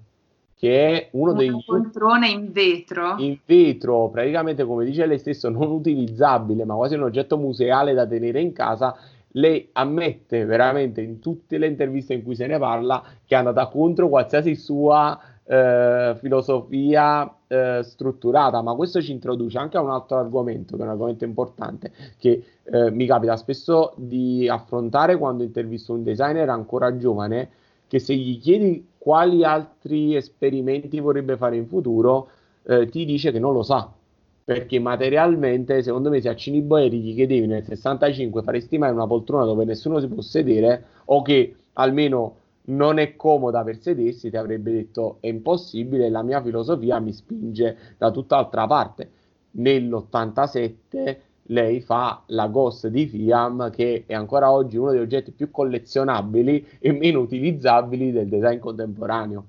che 0.58 0.88
è 0.88 1.10
uno 1.12 1.32
dei 1.32 1.50
poltrone 1.66 2.28
in 2.28 2.52
vetro 2.52 3.16
in 3.20 3.38
vetro 3.46 4.10
praticamente 4.10 4.66
come 4.66 4.84
dice 4.84 5.06
lei 5.06 5.18
stesso 5.18 5.48
non 5.48 5.72
utilizzabile 5.72 6.66
ma 6.66 6.76
quasi 6.76 6.96
un 6.96 7.04
oggetto 7.04 7.38
museale 7.38 7.94
da 7.94 8.06
tenere 8.06 8.42
in 8.42 8.52
casa 8.52 8.94
lei 9.40 9.70
ammette 9.74 10.46
veramente 10.46 11.02
in 11.02 11.20
tutte 11.20 11.58
le 11.58 11.68
interviste 11.68 12.14
in 12.14 12.24
cui 12.24 12.36
se 12.36 12.46
ne 12.46 12.58
parla 12.58 13.04
che 13.26 13.36
è 13.36 13.38
andata 13.38 13.68
contro 13.68 14.10
qualsiasi 14.10 14.56
sua 14.56 15.20
eh, 15.46 16.16
filosofia 16.20 17.34
eh, 17.48 17.80
strutturata, 17.82 18.62
ma 18.62 18.76
questo 18.76 19.02
ci 19.02 19.12
introduce 19.12 19.58
anche 19.58 19.78
a 19.78 19.82
un 19.82 19.90
altro 19.90 20.18
argomento, 20.18 20.76
che 20.76 20.84
è 20.84 20.86
un 20.86 20.92
argomento 20.92 21.24
importante, 21.24 21.92
che 22.18 22.44
eh, 22.64 22.92
mi 22.92 23.08
capita 23.08 23.36
spesso 23.36 23.94
di 23.96 24.48
affrontare 24.48 25.18
quando 25.18 25.44
intervisto 25.44 25.94
un 25.94 26.04
designer 26.04 26.50
ancora 26.50 26.96
giovane, 26.98 27.50
che 27.88 27.98
se 27.98 28.14
gli 28.14 28.40
chiedi 28.40 28.88
quali 29.00 29.44
altri 29.44 30.16
esperimenti 30.16 31.00
vorrebbe 31.00 31.38
fare 31.38 31.56
in 31.56 31.66
futuro, 31.66 32.30
eh, 32.64 32.88
ti 32.88 33.06
dice 33.06 33.32
che 33.32 33.40
non 33.40 33.54
lo 33.54 33.64
sa, 33.64 33.92
perché 34.50 34.80
materialmente, 34.80 35.84
secondo 35.84 36.10
me, 36.10 36.22
se 36.22 36.28
a 36.28 36.36
Ciniboeri 36.36 37.00
gli 37.00 37.14
chiedevi 37.14 37.46
nel 37.46 37.64
65 37.64 38.42
faresti 38.42 38.80
mai 38.80 38.90
una 38.90 39.06
poltrona 39.06 39.46
dove 39.46 39.64
nessuno 39.64 40.00
si 40.00 40.08
può 40.08 40.24
sedere 40.24 40.86
o 41.06 41.22
che 41.22 41.56
almeno 41.74 42.38
non 42.70 42.98
è 42.98 43.16
comoda 43.16 43.64
per 43.64 43.80
sedersi, 43.80 44.32
ti 44.32 44.38
avrebbe 44.38 44.72
detto 44.72 45.18
è 45.20 45.28
impossibile, 45.28 46.10
la 46.10 46.24
mia 46.24 46.42
filosofia 46.42 47.00
mi 47.00 47.14
spinge 47.14 47.78
da 48.00 48.10
tutt'altra 48.10 48.66
parte. 48.66 49.12
Nell'87 49.52 51.18
lei 51.44 51.82
fa 51.82 52.24
la 52.28 52.48
Ghost 52.48 52.88
di 52.88 53.06
Fiam, 53.06 53.70
che 53.70 54.06
è 54.08 54.16
ancora 54.16 54.52
oggi 54.52 54.78
uno 54.78 54.90
degli 54.90 55.02
oggetti 55.02 55.30
più 55.30 55.52
collezionabili 55.52 56.66
e 56.80 56.92
meno 56.92 57.20
utilizzabili 57.20 58.12
del 58.12 58.28
design 58.28 58.58
contemporaneo 58.58 59.46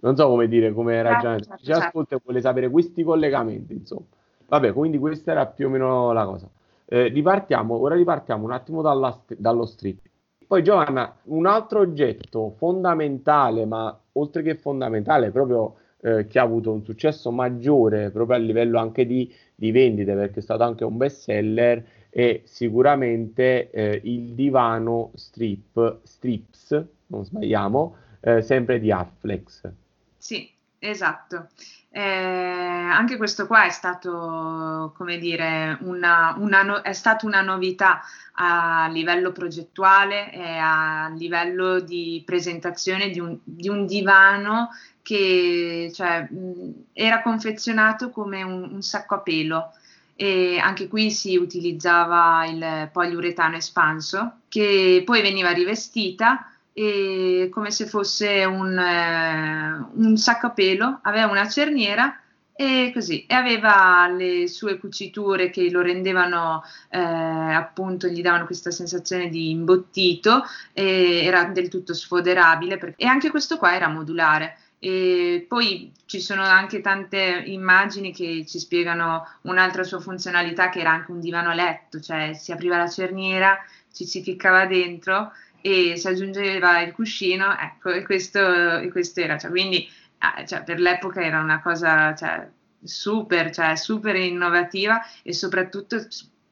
non 0.00 0.16
so 0.16 0.28
come 0.28 0.48
dire, 0.48 0.72
come 0.72 0.94
certo, 0.94 1.10
ragionare. 1.10 1.42
Certo, 1.42 1.58
Ci 1.58 1.64
certo. 1.64 1.84
ascolta 1.84 2.16
e 2.16 2.20
vuole 2.22 2.40
sapere 2.40 2.70
questi 2.70 3.02
collegamenti, 3.02 3.72
insomma. 3.72 4.06
Vabbè, 4.46 4.72
quindi 4.72 4.98
questa 4.98 5.32
era 5.32 5.46
più 5.46 5.66
o 5.66 5.70
meno 5.70 6.12
la 6.12 6.24
cosa. 6.24 6.48
Eh, 6.86 7.08
ripartiamo, 7.08 7.74
ora 7.74 7.94
ripartiamo 7.94 8.44
un 8.44 8.52
attimo 8.52 8.80
dalla, 8.80 9.18
dallo 9.36 9.66
strip. 9.66 10.00
Poi 10.46 10.62
Giovanna, 10.62 11.14
un 11.24 11.44
altro 11.44 11.80
oggetto 11.80 12.54
fondamentale, 12.56 13.66
ma 13.66 13.98
oltre 14.12 14.42
che 14.42 14.54
fondamentale, 14.54 15.30
proprio 15.30 15.74
eh, 16.00 16.26
che 16.26 16.38
ha 16.38 16.42
avuto 16.42 16.72
un 16.72 16.82
successo 16.84 17.30
maggiore 17.30 18.10
proprio 18.10 18.36
a 18.36 18.40
livello 18.40 18.78
anche 18.78 19.04
di, 19.04 19.30
di 19.54 19.70
vendite, 19.72 20.14
perché 20.14 20.38
è 20.38 20.42
stato 20.42 20.62
anche 20.62 20.84
un 20.84 20.96
best 20.96 21.22
seller, 21.22 21.84
è 22.08 22.40
sicuramente 22.44 23.70
eh, 23.70 24.00
il 24.04 24.32
divano 24.32 25.10
strip, 25.14 25.98
strips, 26.04 26.86
non 27.08 27.24
sbagliamo, 27.24 27.96
eh, 28.20 28.40
sempre 28.40 28.80
di 28.80 28.90
Afflex. 28.90 29.70
Sì, 30.18 30.50
esatto. 30.78 31.48
Eh, 31.90 32.00
anche 32.02 33.16
questo 33.16 33.46
qua 33.46 33.64
è 33.64 33.70
stato, 33.70 34.92
come 34.96 35.18
dire, 35.18 35.78
una, 35.82 36.34
una 36.38 36.62
no- 36.62 36.82
è 36.82 36.92
stata 36.92 37.26
una 37.26 37.40
novità 37.40 38.02
a 38.34 38.88
livello 38.90 39.32
progettuale 39.32 40.30
e 40.32 40.42
a 40.58 41.08
livello 41.16 41.80
di 41.80 42.22
presentazione 42.26 43.10
di 43.10 43.18
un, 43.20 43.38
di 43.42 43.68
un 43.68 43.86
divano 43.86 44.70
che 45.02 45.90
cioè, 45.94 46.28
mh, 46.30 46.84
era 46.92 47.22
confezionato 47.22 48.10
come 48.10 48.42
un, 48.42 48.68
un 48.74 48.82
sacco 48.82 49.14
a 49.14 49.20
pelo 49.20 49.72
e 50.14 50.58
anche 50.58 50.88
qui 50.88 51.10
si 51.10 51.36
utilizzava 51.36 52.44
il 52.46 52.90
poliuretano 52.92 53.56
espanso 53.56 54.40
che 54.48 55.02
poi 55.04 55.22
veniva 55.22 55.50
rivestita 55.52 56.50
e 56.78 57.48
come 57.50 57.72
se 57.72 57.86
fosse 57.86 58.44
un, 58.44 58.78
eh, 58.78 59.88
un 59.94 60.16
sacco 60.16 60.46
a 60.46 60.50
pelo, 60.50 61.00
aveva 61.02 61.26
una 61.26 61.48
cerniera 61.48 62.20
e 62.54 62.92
così, 62.94 63.26
e 63.26 63.34
aveva 63.34 64.08
le 64.08 64.46
sue 64.46 64.78
cuciture 64.78 65.50
che 65.50 65.70
lo 65.70 65.80
rendevano 65.80 66.62
eh, 66.90 66.98
appunto, 67.00 68.06
gli 68.06 68.22
davano 68.22 68.46
questa 68.46 68.70
sensazione 68.70 69.28
di 69.28 69.50
imbottito, 69.50 70.44
era 70.72 71.44
del 71.46 71.68
tutto 71.68 71.94
sfoderabile 71.94 72.78
perché, 72.78 73.04
e 73.04 73.06
anche 73.06 73.30
questo 73.30 73.58
qua 73.58 73.74
era 73.74 73.88
modulare. 73.88 74.58
E 74.80 75.44
poi 75.48 75.90
ci 76.06 76.20
sono 76.20 76.42
anche 76.42 76.80
tante 76.80 77.42
immagini 77.46 78.12
che 78.12 78.44
ci 78.46 78.60
spiegano 78.60 79.26
un'altra 79.42 79.82
sua 79.82 79.98
funzionalità 79.98 80.68
che 80.68 80.78
era 80.78 80.92
anche 80.92 81.10
un 81.10 81.18
divano 81.18 81.50
a 81.50 81.54
letto, 81.54 81.98
cioè 82.00 82.34
si 82.34 82.52
apriva 82.52 82.76
la 82.76 82.88
cerniera, 82.88 83.58
ci 83.92 84.04
si 84.04 84.22
ficcava 84.22 84.66
dentro 84.66 85.32
e 85.60 85.96
si 85.96 86.08
aggiungeva 86.08 86.80
il 86.80 86.92
cuscino, 86.92 87.56
ecco, 87.58 87.90
e 87.90 88.02
questo, 88.04 88.78
e 88.78 88.90
questo 88.90 89.20
era, 89.20 89.38
cioè, 89.38 89.50
quindi 89.50 89.88
ah, 90.18 90.44
cioè, 90.44 90.62
per 90.62 90.80
l'epoca 90.80 91.22
era 91.22 91.40
una 91.40 91.60
cosa 91.60 92.14
cioè, 92.14 92.48
super, 92.82 93.50
cioè, 93.50 93.76
super 93.76 94.16
innovativa 94.16 95.00
e 95.22 95.32
soprattutto 95.32 95.98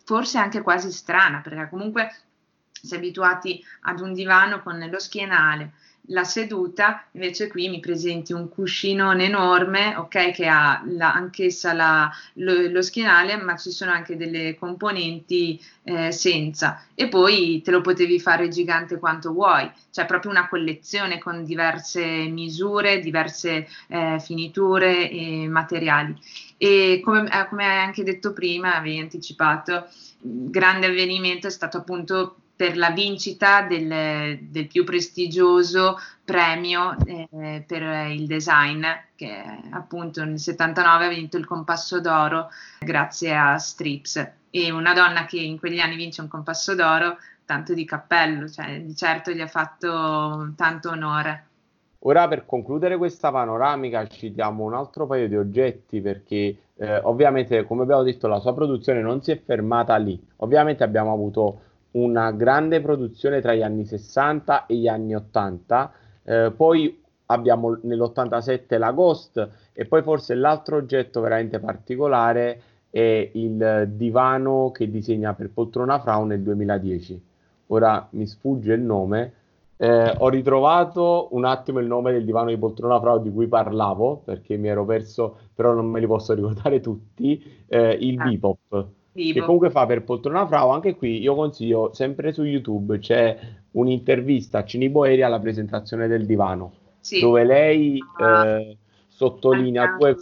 forse 0.04 0.38
anche 0.38 0.62
quasi 0.62 0.90
strana, 0.90 1.40
perché 1.40 1.68
comunque 1.68 2.14
si 2.70 2.94
è 2.94 2.96
abituati 2.96 3.62
ad 3.82 4.00
un 4.00 4.12
divano 4.12 4.62
con 4.62 4.78
lo 4.78 4.98
schienale, 4.98 5.72
la 6.08 6.24
seduta, 6.24 7.04
invece 7.12 7.48
qui 7.48 7.68
mi 7.68 7.80
presenti 7.80 8.32
un 8.32 8.48
cuscinone 8.48 9.24
enorme, 9.24 9.96
ok, 9.96 10.30
che 10.32 10.46
ha 10.46 10.82
la, 10.86 11.12
anch'essa 11.12 11.72
la, 11.72 12.10
lo, 12.34 12.68
lo, 12.68 12.82
schienale, 12.82 13.36
ma 13.36 13.56
ci 13.56 13.70
sono 13.70 13.90
anche 13.90 14.16
delle 14.16 14.56
componenti 14.56 15.60
eh, 15.84 16.12
senza. 16.12 16.84
E 16.94 17.08
poi 17.08 17.60
te 17.62 17.70
lo 17.70 17.80
potevi 17.80 18.20
fare 18.20 18.48
gigante 18.48 18.98
quanto 18.98 19.32
vuoi, 19.32 19.70
cioè 19.90 20.06
proprio 20.06 20.30
una 20.30 20.48
collezione 20.48 21.18
con 21.18 21.44
diverse 21.44 22.04
misure, 22.04 23.00
diverse 23.00 23.68
eh, 23.88 24.20
finiture 24.20 25.10
e 25.10 25.48
materiali. 25.48 26.16
E 26.56 27.00
come, 27.04 27.28
eh, 27.30 27.48
come 27.48 27.64
hai 27.64 27.84
anche 27.84 28.04
detto 28.04 28.32
prima, 28.32 28.76
avevi 28.76 28.98
anticipato, 28.98 29.88
grande 30.20 30.86
avvenimento 30.86 31.46
è 31.46 31.50
stato 31.50 31.78
appunto 31.78 32.36
per 32.56 32.76
la 32.76 32.90
vincita 32.90 33.62
del, 33.62 34.38
del 34.40 34.66
più 34.66 34.82
prestigioso 34.82 35.98
premio 36.24 36.96
eh, 37.04 37.62
per 37.66 37.82
il 38.10 38.26
design, 38.26 38.82
che 39.14 39.42
appunto 39.70 40.24
nel 40.24 40.38
79 40.38 41.04
ha 41.04 41.08
vinto 41.08 41.36
il 41.36 41.44
Compasso 41.44 42.00
d'Oro 42.00 42.48
grazie 42.80 43.36
a 43.36 43.58
Strips. 43.58 44.32
E 44.50 44.70
una 44.70 44.94
donna 44.94 45.26
che 45.26 45.38
in 45.38 45.58
quegli 45.58 45.78
anni 45.78 45.96
vince 45.96 46.22
un 46.22 46.28
Compasso 46.28 46.74
d'Oro, 46.74 47.18
tanto 47.44 47.74
di 47.74 47.84
cappello, 47.84 48.48
cioè 48.48 48.80
di 48.80 48.96
certo 48.96 49.30
gli 49.30 49.42
ha 49.42 49.46
fatto 49.46 50.52
tanto 50.56 50.90
onore. 50.90 51.44
Ora 52.00 52.26
per 52.28 52.46
concludere 52.46 52.96
questa 52.96 53.30
panoramica 53.30 54.06
ci 54.06 54.32
diamo 54.32 54.64
un 54.64 54.74
altro 54.74 55.06
paio 55.06 55.28
di 55.28 55.36
oggetti 55.36 56.00
perché 56.00 56.56
eh, 56.76 56.98
ovviamente 57.02 57.64
come 57.64 57.82
abbiamo 57.82 58.02
detto 58.02 58.28
la 58.28 58.38
sua 58.38 58.54
produzione 58.54 59.00
non 59.00 59.22
si 59.22 59.32
è 59.32 59.40
fermata 59.42 59.96
lì, 59.96 60.20
ovviamente 60.36 60.84
abbiamo 60.84 61.12
avuto 61.12 61.60
una 61.92 62.30
grande 62.32 62.80
produzione 62.80 63.40
tra 63.40 63.54
gli 63.54 63.62
anni 63.62 63.84
60 63.84 64.66
e 64.66 64.76
gli 64.76 64.88
anni 64.88 65.14
80, 65.14 65.92
eh, 66.24 66.52
poi 66.54 67.02
abbiamo 67.26 67.78
nell'87 67.82 68.78
la 68.78 68.92
Ghost 68.92 69.48
e 69.72 69.84
poi 69.86 70.02
forse 70.02 70.34
l'altro 70.34 70.76
oggetto 70.76 71.20
veramente 71.20 71.58
particolare 71.58 72.60
è 72.90 73.30
il 73.34 73.90
divano 73.90 74.70
che 74.70 74.90
disegna 74.90 75.34
per 75.34 75.50
Poltrona 75.50 75.98
Frau 75.98 76.24
nel 76.24 76.42
2010. 76.42 77.24
Ora 77.68 78.06
mi 78.12 78.26
sfugge 78.26 78.72
il 78.72 78.80
nome. 78.80 79.32
Eh, 79.78 80.14
ho 80.16 80.28
ritrovato 80.30 81.28
un 81.32 81.44
attimo 81.44 81.80
il 81.80 81.86
nome 81.86 82.12
del 82.12 82.24
divano 82.24 82.48
di 82.48 82.56
Poltrona 82.56 82.98
Frau 83.00 83.20
di 83.20 83.30
cui 83.30 83.48
parlavo 83.48 84.22
perché 84.24 84.56
mi 84.56 84.68
ero 84.68 84.84
perso, 84.86 85.36
però 85.54 85.74
non 85.74 85.86
me 85.86 86.00
li 86.00 86.06
posso 86.06 86.32
ricordare 86.32 86.80
tutti. 86.80 87.64
Eh, 87.66 87.98
il 88.00 88.18
ah. 88.18 88.24
Bebop 88.24 88.86
che 89.16 89.40
comunque 89.40 89.70
fa 89.70 89.86
per 89.86 90.04
Poltrona 90.04 90.46
Frau. 90.46 90.70
Anche 90.70 90.96
qui 90.96 91.20
io 91.20 91.34
consiglio 91.34 91.92
sempre 91.92 92.32
su 92.32 92.42
YouTube 92.44 92.98
c'è 92.98 93.38
un'intervista 93.72 94.58
a 94.58 94.64
Ciniboeri 94.64 95.22
alla 95.22 95.40
presentazione 95.40 96.06
del 96.06 96.26
divano 96.26 96.84
sì. 97.06 97.20
dove 97.20 97.44
lei 97.44 97.98
eh, 98.20 98.76
sottolinea 99.06 99.96
due, 99.96 100.16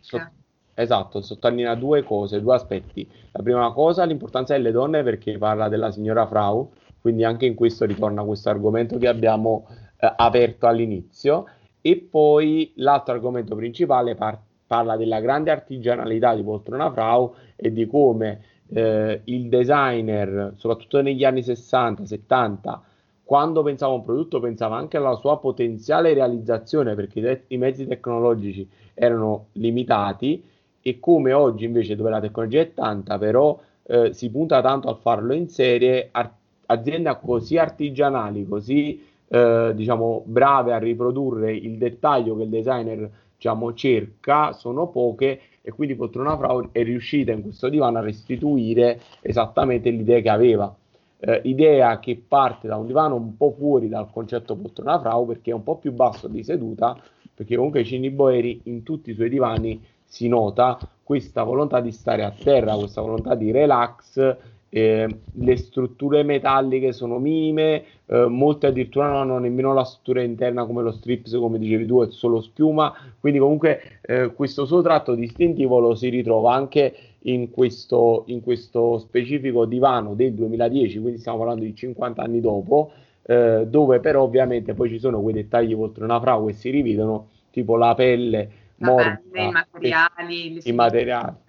so, 0.00 0.30
esatto, 0.74 1.20
sottolinea 1.20 1.76
due 1.76 2.02
cose, 2.02 2.40
due 2.40 2.54
aspetti. 2.54 3.08
La 3.30 3.42
prima 3.42 3.72
cosa, 3.72 4.04
l'importanza 4.04 4.54
delle 4.54 4.72
donne 4.72 5.04
perché 5.04 5.38
parla 5.38 5.68
della 5.68 5.92
signora 5.92 6.26
Frau, 6.26 6.72
quindi 7.00 7.22
anche 7.22 7.46
in 7.46 7.54
questo 7.54 7.84
ritorna 7.84 8.24
questo 8.24 8.50
argomento 8.50 8.98
che 8.98 9.06
abbiamo 9.06 9.68
eh, 9.96 10.12
aperto 10.16 10.66
all'inizio. 10.66 11.46
E 11.80 11.96
poi 11.98 12.72
l'altro 12.76 13.12
argomento 13.14 13.54
principale 13.54 14.14
par- 14.14 14.40
parla 14.74 14.96
della 14.96 15.20
grande 15.20 15.52
artigianalità 15.52 16.34
di 16.34 16.42
Poltrona 16.42 16.90
Frau 16.90 17.32
e 17.54 17.72
di 17.72 17.86
come 17.86 18.40
eh, 18.72 19.20
il 19.24 19.48
designer, 19.48 20.54
soprattutto 20.56 21.00
negli 21.00 21.24
anni 21.24 21.42
60, 21.44 22.04
70, 22.04 22.82
quando 23.22 23.62
pensava 23.62 23.92
a 23.92 23.96
un 23.96 24.04
prodotto 24.04 24.40
pensava 24.40 24.76
anche 24.76 24.96
alla 24.96 25.14
sua 25.14 25.38
potenziale 25.38 26.12
realizzazione 26.12 26.94
perché 26.94 27.20
i, 27.20 27.22
te- 27.22 27.44
i 27.48 27.56
mezzi 27.56 27.86
tecnologici 27.86 28.68
erano 28.94 29.46
limitati 29.52 30.42
e 30.82 30.98
come 31.00 31.32
oggi 31.32 31.64
invece 31.64 31.94
dove 31.96 32.10
la 32.10 32.20
tecnologia 32.20 32.60
è 32.60 32.74
tanta 32.74 33.16
però 33.16 33.58
eh, 33.86 34.12
si 34.12 34.30
punta 34.30 34.60
tanto 34.60 34.88
a 34.88 34.94
farlo 34.94 35.32
in 35.32 35.48
serie 35.48 36.08
ar- 36.10 36.30
aziende 36.66 37.16
così 37.24 37.56
artigianali 37.56 38.46
così 38.46 39.02
eh, 39.26 39.72
diciamo 39.74 40.22
brave 40.26 40.74
a 40.74 40.78
riprodurre 40.78 41.54
il 41.54 41.78
dettaglio 41.78 42.36
che 42.36 42.42
il 42.42 42.50
designer 42.50 43.10
diciamo 43.44 43.74
cerca 43.74 44.52
sono 44.52 44.88
poche 44.88 45.40
e 45.60 45.70
quindi 45.70 45.94
Poltrona 45.94 46.36
Frau 46.36 46.70
è 46.72 46.82
riuscita 46.82 47.32
in 47.32 47.42
questo 47.42 47.68
divano 47.68 47.98
a 47.98 48.00
restituire 48.00 49.00
esattamente 49.20 49.90
l'idea 49.90 50.20
che 50.20 50.30
aveva. 50.30 50.74
Eh, 51.18 51.40
idea 51.44 51.98
che 52.00 52.22
parte 52.26 52.68
da 52.68 52.76
un 52.76 52.86
divano 52.86 53.16
un 53.16 53.36
po' 53.36 53.54
fuori 53.56 53.88
dal 53.88 54.10
concetto 54.10 54.56
poltrona 54.56 54.98
frau 54.98 55.26
perché 55.26 55.52
è 55.52 55.54
un 55.54 55.62
po' 55.62 55.76
più 55.76 55.92
basso 55.92 56.28
di 56.28 56.42
seduta, 56.42 56.98
perché 57.34 57.56
comunque 57.56 57.84
Cini 57.84 58.10
Boeri 58.10 58.62
in 58.64 58.82
tutti 58.82 59.10
i 59.10 59.14
suoi 59.14 59.30
divani 59.30 59.82
si 60.04 60.28
nota 60.28 60.78
questa 61.02 61.42
volontà 61.42 61.80
di 61.80 61.92
stare 61.92 62.24
a 62.24 62.30
terra, 62.30 62.74
questa 62.74 63.00
volontà 63.00 63.34
di 63.34 63.50
relax, 63.50 64.36
eh, 64.76 65.06
le 65.30 65.56
strutture 65.56 66.24
metalliche 66.24 66.92
sono 66.92 67.20
minime, 67.20 67.84
eh, 68.06 68.26
molte 68.26 68.66
addirittura 68.66 69.06
non 69.06 69.18
hanno 69.18 69.38
nemmeno 69.38 69.72
la 69.72 69.84
struttura 69.84 70.20
interna 70.22 70.66
come 70.66 70.82
lo 70.82 70.90
strips, 70.90 71.36
come 71.36 71.60
dicevi 71.60 71.86
tu, 71.86 72.02
è 72.02 72.10
solo 72.10 72.40
schiuma, 72.40 72.92
quindi 73.20 73.38
comunque 73.38 74.00
eh, 74.00 74.32
questo 74.34 74.66
suo 74.66 74.82
tratto 74.82 75.14
distintivo 75.14 75.78
lo 75.78 75.94
si 75.94 76.08
ritrova 76.08 76.54
anche 76.54 76.92
in 77.20 77.52
questo, 77.52 78.24
in 78.26 78.42
questo 78.42 78.98
specifico 78.98 79.64
divano 79.64 80.14
del 80.14 80.34
2010, 80.34 80.98
quindi 80.98 81.20
stiamo 81.20 81.38
parlando 81.38 81.62
di 81.62 81.72
50 81.72 82.20
anni 82.20 82.40
dopo, 82.40 82.90
eh, 83.22 83.66
dove 83.68 84.00
però 84.00 84.22
ovviamente 84.22 84.74
poi 84.74 84.88
ci 84.88 84.98
sono 84.98 85.20
quei 85.22 85.34
dettagli 85.34 85.76
poltrona 85.76 86.18
frau 86.18 86.46
che 86.46 86.52
si 86.52 86.70
rivedono, 86.70 87.28
tipo 87.52 87.76
la 87.76 87.94
pelle 87.94 88.50
morbida, 88.78 89.40
i 89.40 89.50
materiali, 89.52 90.60
i 90.64 90.72
materiali 90.72 91.42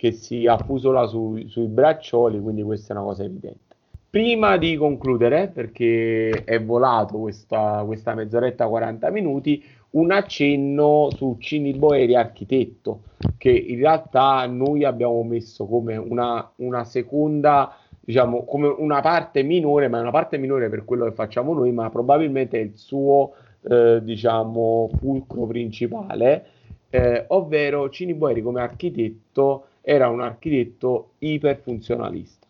che 0.00 0.12
si 0.12 0.46
affusola 0.46 1.06
su, 1.06 1.38
sui 1.48 1.66
braccioli, 1.66 2.40
quindi 2.40 2.62
questa 2.62 2.94
è 2.94 2.96
una 2.96 3.04
cosa 3.04 3.22
evidente. 3.22 3.76
Prima 4.08 4.56
di 4.56 4.74
concludere, 4.76 5.48
perché 5.48 6.30
è 6.46 6.58
volato 6.64 7.18
questa, 7.18 7.82
questa 7.84 8.14
mezz'oretta 8.14 8.66
40 8.66 9.10
minuti, 9.10 9.62
un 9.90 10.10
accenno 10.10 11.10
su 11.14 11.36
Cini 11.38 11.74
Boeri 11.74 12.14
architetto, 12.14 13.02
che 13.36 13.50
in 13.50 13.76
realtà 13.76 14.46
noi 14.46 14.84
abbiamo 14.84 15.22
messo 15.22 15.66
come 15.66 15.98
una, 15.98 16.50
una 16.56 16.84
seconda, 16.84 17.76
diciamo, 18.00 18.46
come 18.46 18.68
una 18.68 19.02
parte 19.02 19.42
minore, 19.42 19.88
ma 19.88 19.98
è 19.98 20.00
una 20.00 20.10
parte 20.10 20.38
minore 20.38 20.70
per 20.70 20.86
quello 20.86 21.04
che 21.04 21.12
facciamo 21.12 21.52
noi, 21.52 21.72
ma 21.72 21.90
probabilmente 21.90 22.58
è 22.58 22.62
il 22.62 22.72
suo, 22.74 23.32
eh, 23.68 24.00
diciamo, 24.02 24.88
fulcro 24.98 25.44
principale, 25.44 26.46
eh, 26.88 27.26
ovvero 27.28 27.90
Cini 27.90 28.14
Boeri 28.14 28.40
come 28.40 28.62
architetto 28.62 29.66
era 29.80 30.08
un 30.08 30.20
architetto 30.20 31.12
iperfunzionalista. 31.18 32.46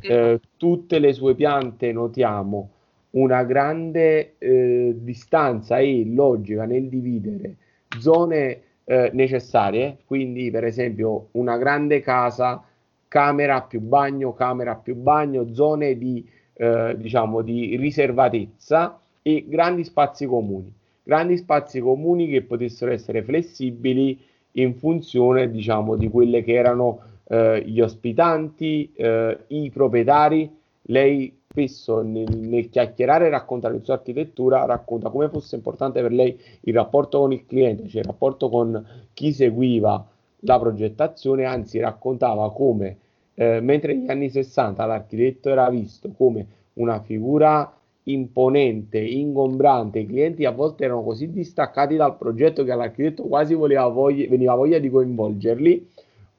Eh, 0.00 0.40
tutte 0.56 0.98
le 0.98 1.12
sue 1.12 1.34
piante 1.34 1.92
notiamo 1.92 2.70
una 3.10 3.44
grande 3.44 4.34
eh, 4.38 4.94
distanza 4.96 5.78
e 5.78 6.04
logica 6.06 6.64
nel 6.64 6.88
dividere 6.88 7.56
zone 7.98 8.60
eh, 8.84 9.10
necessarie, 9.12 9.98
quindi 10.06 10.50
per 10.50 10.64
esempio 10.64 11.28
una 11.32 11.56
grande 11.56 12.00
casa, 12.00 12.64
camera 13.08 13.62
più 13.62 13.80
bagno, 13.80 14.32
camera 14.32 14.74
più 14.74 14.94
bagno, 14.96 15.52
zone 15.52 15.96
di, 15.98 16.26
eh, 16.54 16.94
diciamo, 16.96 17.42
di 17.42 17.76
riservatezza 17.76 18.98
e 19.20 19.44
grandi 19.46 19.84
spazi 19.84 20.26
comuni, 20.26 20.72
grandi 21.02 21.36
spazi 21.36 21.80
comuni 21.80 22.28
che 22.28 22.42
potessero 22.42 22.90
essere 22.90 23.22
flessibili 23.22 24.18
in 24.52 24.74
funzione 24.74 25.50
diciamo, 25.50 25.96
di 25.96 26.08
quelle 26.08 26.42
che 26.42 26.52
erano 26.52 27.00
eh, 27.28 27.62
gli 27.64 27.80
ospitanti, 27.80 28.92
eh, 28.94 29.38
i 29.48 29.70
proprietari. 29.70 30.50
Lei 30.86 31.40
spesso 31.48 32.02
nel, 32.02 32.36
nel 32.36 32.68
chiacchierare 32.70 33.26
e 33.26 33.30
raccontare 33.30 33.74
la 33.74 33.82
sua 33.82 33.94
architettura, 33.94 34.64
racconta 34.64 35.10
come 35.10 35.28
fosse 35.28 35.56
importante 35.56 36.00
per 36.00 36.12
lei 36.12 36.38
il 36.62 36.74
rapporto 36.74 37.20
con 37.20 37.32
il 37.32 37.44
cliente, 37.46 37.88
cioè 37.88 38.00
il 38.00 38.06
rapporto 38.06 38.48
con 38.48 38.84
chi 39.12 39.32
seguiva 39.32 40.06
la 40.40 40.58
progettazione, 40.58 41.44
anzi 41.44 41.78
raccontava 41.78 42.50
come 42.52 42.96
eh, 43.34 43.60
mentre 43.60 43.94
negli 43.94 44.10
anni 44.10 44.30
60 44.30 44.84
l'architetto 44.84 45.48
era 45.48 45.68
visto 45.70 46.10
come 46.16 46.46
una 46.74 47.00
figura 47.00 47.70
imponente, 48.04 48.98
ingombrante, 48.98 50.00
i 50.00 50.06
clienti 50.06 50.44
a 50.44 50.50
volte 50.50 50.84
erano 50.84 51.02
così 51.02 51.30
distaccati 51.30 51.96
dal 51.96 52.16
progetto 52.16 52.64
che 52.64 52.72
all'architetto 52.72 53.24
quasi 53.24 53.54
voglia, 53.54 53.88
veniva 53.88 54.54
voglia 54.54 54.78
di 54.78 54.90
coinvolgerli, 54.90 55.88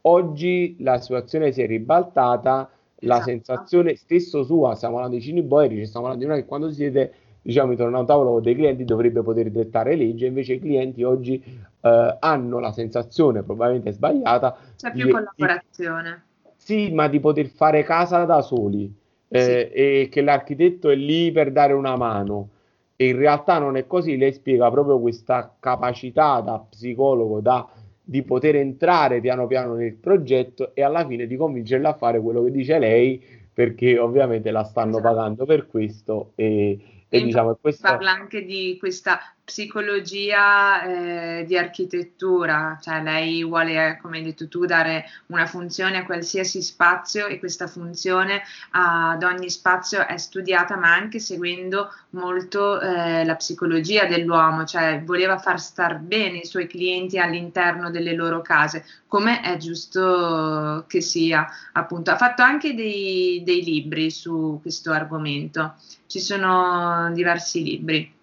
oggi 0.01 0.75
la 0.79 0.99
situazione 0.99 1.51
si 1.51 1.61
è 1.61 1.67
ribaltata 1.67 2.69
la 3.03 3.15
esatto. 3.15 3.29
sensazione 3.29 3.95
stesso 3.95 4.43
sua, 4.43 4.75
stiamo 4.75 4.95
parlando 4.95 5.17
di 5.17 5.23
Cini 5.23 5.41
Boeri, 5.41 5.85
stiamo 5.85 6.07
parlando 6.07 6.25
di 6.25 6.31
una 6.31 6.35
che 6.35 6.47
quando 6.47 6.71
siete 6.71 7.13
diciamo 7.41 7.71
intorno 7.71 7.97
a 7.97 7.99
un 7.99 8.05
tavolo 8.05 8.39
dei 8.39 8.55
clienti 8.55 8.85
dovrebbe 8.85 9.21
poter 9.21 9.51
dettare 9.51 9.95
legge, 9.95 10.25
invece 10.25 10.53
i 10.53 10.59
clienti 10.59 11.03
oggi 11.03 11.41
eh, 11.81 12.17
hanno 12.19 12.59
la 12.59 12.71
sensazione, 12.71 13.43
probabilmente 13.43 13.91
sbagliata, 13.91 14.57
c'è 14.77 14.91
più 14.91 15.05
di, 15.05 15.11
collaborazione. 15.11 16.23
Di, 16.41 16.49
sì, 16.55 16.91
ma 16.93 17.07
di 17.07 17.19
poter 17.19 17.47
fare 17.47 17.83
casa 17.83 18.23
da 18.23 18.41
soli 18.41 19.01
eh, 19.33 19.41
sì. 19.41 19.51
e 19.77 20.09
che 20.11 20.21
l'architetto 20.21 20.89
è 20.89 20.95
lì 20.95 21.31
per 21.31 21.51
dare 21.51 21.73
una 21.73 21.95
mano. 21.95 22.49
E 22.95 23.07
in 23.07 23.17
realtà 23.17 23.57
non 23.57 23.75
è 23.75 23.87
così, 23.87 24.17
lei 24.17 24.31
spiega 24.31 24.69
proprio 24.69 24.99
questa 24.99 25.55
capacità 25.59 26.39
da 26.41 26.59
psicologo, 26.59 27.41
da 27.41 27.67
di 28.05 28.21
poter 28.21 28.57
entrare 28.57 29.21
piano 29.21 29.47
piano 29.47 29.75
nel 29.75 29.95
progetto 29.95 30.75
e 30.75 30.83
alla 30.83 31.07
fine 31.07 31.25
di 31.25 31.37
convincerla 31.37 31.89
a 31.89 31.93
fare 31.93 32.19
quello 32.19 32.43
che 32.43 32.51
dice 32.51 32.77
lei 32.77 33.23
perché 33.53 33.97
ovviamente 33.97 34.51
la 34.51 34.63
stanno 34.63 34.97
esatto. 34.97 35.03
pagando 35.03 35.45
per 35.45 35.67
questo 35.67 36.33
e, 36.35 36.77
e, 37.07 37.23
diciamo 37.23 37.57
questo... 37.61 37.87
parla 37.87 38.11
anche 38.11 38.43
di 38.43 38.75
questa 38.77 39.19
psicologia 39.45 40.83
eh, 40.83 41.43
di 41.45 41.57
architettura, 41.57 42.77
cioè 42.81 43.01
lei 43.03 43.43
vuole, 43.43 43.99
come 44.01 44.17
hai 44.17 44.23
detto 44.23 44.47
tu, 44.47 44.65
dare 44.65 45.05
una 45.27 45.45
funzione 45.45 45.97
a 45.97 46.05
qualsiasi 46.05 46.61
spazio 46.61 47.27
e 47.27 47.39
questa 47.39 47.67
funzione 47.67 48.41
ad 48.71 49.21
ogni 49.21 49.49
spazio 49.49 50.07
è 50.07 50.17
studiata 50.17 50.77
ma 50.77 50.93
anche 50.93 51.19
seguendo 51.19 51.93
molto 52.11 52.79
eh, 52.79 53.25
la 53.25 53.35
psicologia 53.35 54.05
dell'uomo, 54.05 54.63
cioè 54.65 55.01
voleva 55.03 55.37
far 55.37 55.59
star 55.59 55.99
bene 55.99 56.37
i 56.39 56.45
suoi 56.45 56.67
clienti 56.67 57.19
all'interno 57.19 57.91
delle 57.91 58.13
loro 58.13 58.41
case, 58.41 58.85
come 59.07 59.41
è 59.41 59.57
giusto 59.57 60.85
che 60.87 61.01
sia, 61.01 61.47
appunto. 61.73 62.11
Ha 62.11 62.17
fatto 62.17 62.41
anche 62.43 62.73
dei, 62.73 63.41
dei 63.43 63.63
libri 63.63 64.09
su 64.09 64.59
questo 64.61 64.91
argomento, 64.91 65.75
ci 66.07 66.19
sono 66.19 67.11
diversi 67.13 67.63
libri. 67.63 68.21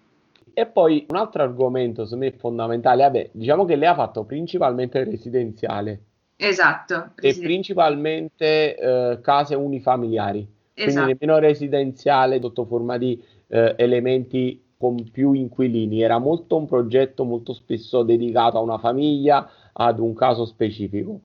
E 0.53 0.65
poi 0.65 1.05
un 1.09 1.15
altro 1.15 1.43
argomento, 1.43 2.03
secondo 2.03 2.25
me, 2.25 2.31
fondamentale, 2.31 3.03
vabbè, 3.03 3.29
diciamo 3.33 3.65
che 3.65 3.75
lei 3.75 3.87
ha 3.87 3.95
fatto 3.95 4.23
principalmente 4.23 5.03
residenziale. 5.03 6.01
Esatto. 6.35 7.11
E 7.19 7.37
principalmente 7.37 8.75
eh, 8.75 9.19
case 9.21 9.55
unifamiliari. 9.55 10.39
Esatto. 10.73 10.91
Quindi 10.91 11.17
nemmeno 11.19 11.39
residenziale 11.39 12.39
sotto 12.41 12.65
forma 12.65 12.97
di 12.97 13.21
eh, 13.47 13.75
elementi 13.77 14.63
con 14.77 15.11
più 15.11 15.33
inquilini. 15.33 16.01
Era 16.01 16.17
molto 16.17 16.57
un 16.57 16.65
progetto 16.65 17.23
molto 17.23 17.53
spesso 17.53 18.01
dedicato 18.01 18.57
a 18.57 18.61
una 18.61 18.79
famiglia, 18.79 19.47
ad 19.73 19.99
un 19.99 20.15
caso 20.15 20.45
specifico. 20.45 21.19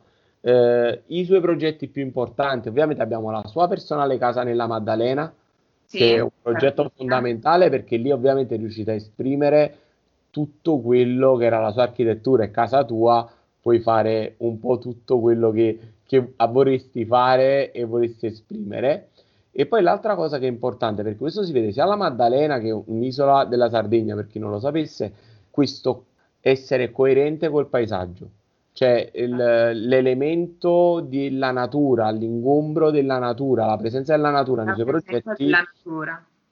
eh, 0.47 1.03
i 1.07 1.25
suoi 1.25 1.41
progetti 1.41 1.89
più 1.89 2.03
importanti. 2.03 2.69
Ovviamente 2.69 3.03
abbiamo 3.03 3.31
la 3.33 3.43
sua 3.47 3.67
personale 3.67 4.17
casa 4.17 4.45
nella 4.45 4.69
Maddalena, 4.69 5.33
sì, 5.87 5.99
che 5.99 6.16
è 6.16 6.20
un 6.20 6.31
progetto 6.42 6.83
certo. 6.83 6.92
fondamentale 6.96 7.70
perché 7.70 7.96
lì 7.96 8.11
ovviamente 8.11 8.55
è 8.55 8.59
riuscita 8.59 8.92
a 8.92 8.94
esprimere 8.94 9.79
tutto 10.31 10.81
quello 10.81 11.37
che 11.37 11.46
era 11.46 11.61
la 11.61 11.70
sua 11.70 11.85
architettura 11.85 12.44
e 12.44 12.51
casa 12.51 12.85
tua, 12.85 13.27
puoi 13.61 13.81
fare 13.81 14.35
un 14.38 14.59
po' 14.61 14.79
tutto 14.79 15.18
quello 15.18 15.51
che, 15.51 15.79
che 16.05 16.35
vorresti 16.51 17.07
fare 17.07 17.72
e 17.72 17.85
vorresti 17.85 18.27
esprimere. 18.27 19.09
E 19.51 19.64
poi 19.64 19.81
l'altra 19.81 20.14
cosa 20.14 20.38
che 20.38 20.46
è 20.46 20.51
importante, 20.51 21.03
perché 21.03 21.16
questo 21.18 21.42
si 21.42 21.53
vede 21.53 21.72
sia 21.72 21.85
alla 21.85 21.96
Maddalena 21.96 22.59
che 22.59 22.68
è 22.68 22.72
un'isola 22.72 23.46
della 23.46 23.70
Sardegna, 23.70 24.14
per 24.14 24.27
chi 24.27 24.38
non 24.38 24.51
lo 24.51 24.59
sapesse, 24.59 25.11
questo 25.51 26.05
essere 26.40 26.92
coerente 26.92 27.49
col 27.49 27.68
paesaggio. 27.68 28.29
Cioè 28.77 29.11
il, 29.15 29.35
l'elemento 29.35 31.01
della 31.01 31.51
natura, 31.51 32.11
l'ingombro 32.11 32.91
della 32.91 33.19
natura, 33.19 33.65
la 33.65 33.79
presenza 33.79 34.15
della 34.15 34.29
natura 34.29 34.65
la 34.65 34.75
nei 34.75 34.75
suoi 34.75 34.85
progetti 34.85 35.51